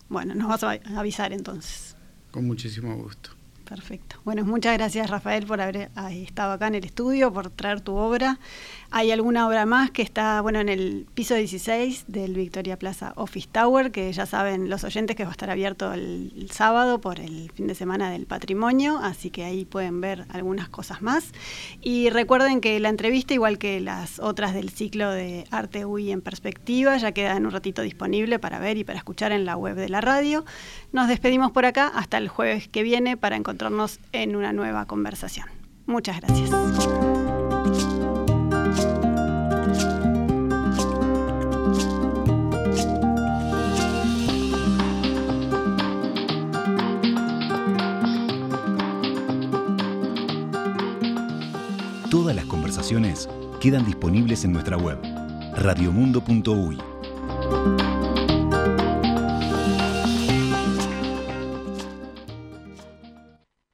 Bueno, 0.10 0.36
nos 0.36 0.48
vas 0.48 0.64
a 0.64 1.00
avisar 1.00 1.34
entonces. 1.34 1.96
Con 2.32 2.46
muchísimo 2.46 2.96
gusto. 2.96 3.32
Perfecto. 3.66 4.18
Bueno, 4.24 4.45
muchas 4.45 4.78
gracias 4.78 5.09
Rafael 5.09 5.47
por 5.47 5.59
haber 5.59 5.89
estado 6.11 6.53
acá 6.53 6.68
en 6.68 6.76
el 6.76 6.86
estudio, 6.86 7.34
por 7.34 7.49
traer 7.49 7.82
tu 7.82 7.95
obra. 7.95 8.39
Hay 8.91 9.11
alguna 9.11 9.47
obra 9.47 9.66
más 9.66 9.89
que 9.89 10.03
está, 10.03 10.39
bueno, 10.41 10.59
en 10.59 10.70
el 10.70 11.07
piso 11.16 11.34
16 11.34 12.05
del 12.07 12.36
Victoria 12.36 12.78
Plaza 12.78 13.13
Office 13.16 13.49
Tower, 13.51 13.91
que 13.91 14.13
ya 14.13 14.28
saben 14.28 14.70
los 14.70 14.84
oyentes 14.84 15.16
que 15.16 15.24
va 15.24 15.30
a 15.30 15.32
estar 15.32 15.49
abierto 15.49 15.91
el, 15.93 16.47
sábado 16.51 17.01
por 17.01 17.20
el 17.20 17.51
fin 17.53 17.66
de 17.66 17.76
semana 17.76 18.11
del 18.11 18.28
patrimonio, 18.28 18.99
así 19.01 19.32
que 19.32 19.43
ahí 19.43 19.66
pueden 19.66 19.99
ver 19.99 20.26
algunas 20.30 20.70
cosas 20.70 21.01
más. 21.01 21.32
Y 21.82 22.09
recuerden 22.11 22.61
que 22.61 22.80
la 22.80 22.89
entrevista, 22.89 23.34
igual 23.34 23.57
que 23.57 23.82
las 23.82 24.20
otras 24.20 24.53
del 24.53 24.70
ciclo 24.70 25.09
de 25.09 25.45
Arte 25.49 25.86
UI 25.86 26.11
en 26.11 26.22
perspectiva, 26.22 26.95
ya 26.97 27.11
queda 27.11 27.36
en 27.36 27.47
un 27.47 27.51
ratito 27.51 27.82
disponible 27.82 28.38
para 28.38 28.59
ver 28.59 28.78
y 28.78 28.84
para 28.84 28.99
escuchar 28.99 29.32
en 29.32 29.43
la 29.43 29.57
web 29.57 29.76
de 29.76 29.89
la 29.89 30.01
radio. 30.01 30.45
Nos 30.93 31.07
despedimos 31.07 31.51
por 31.51 31.66
acá 31.66 31.88
hasta 31.88 32.18
el 32.18 32.30
jueves 32.30 32.68
que 32.68 32.84
viene 32.84 33.18
para 33.18 33.36
en 34.12 34.36
una 34.36 34.53
nueva 34.53 34.86
conversación. 34.86 35.47
Muchas 35.86 36.20
gracias. 36.22 36.49
Todas 52.10 52.36
las 52.36 52.45
conversaciones 52.45 53.30
quedan 53.60 53.86
disponibles 53.86 54.45
en 54.45 54.53
nuestra 54.53 54.78
web 54.78 54.97
radiomundo.uy. 55.58 56.78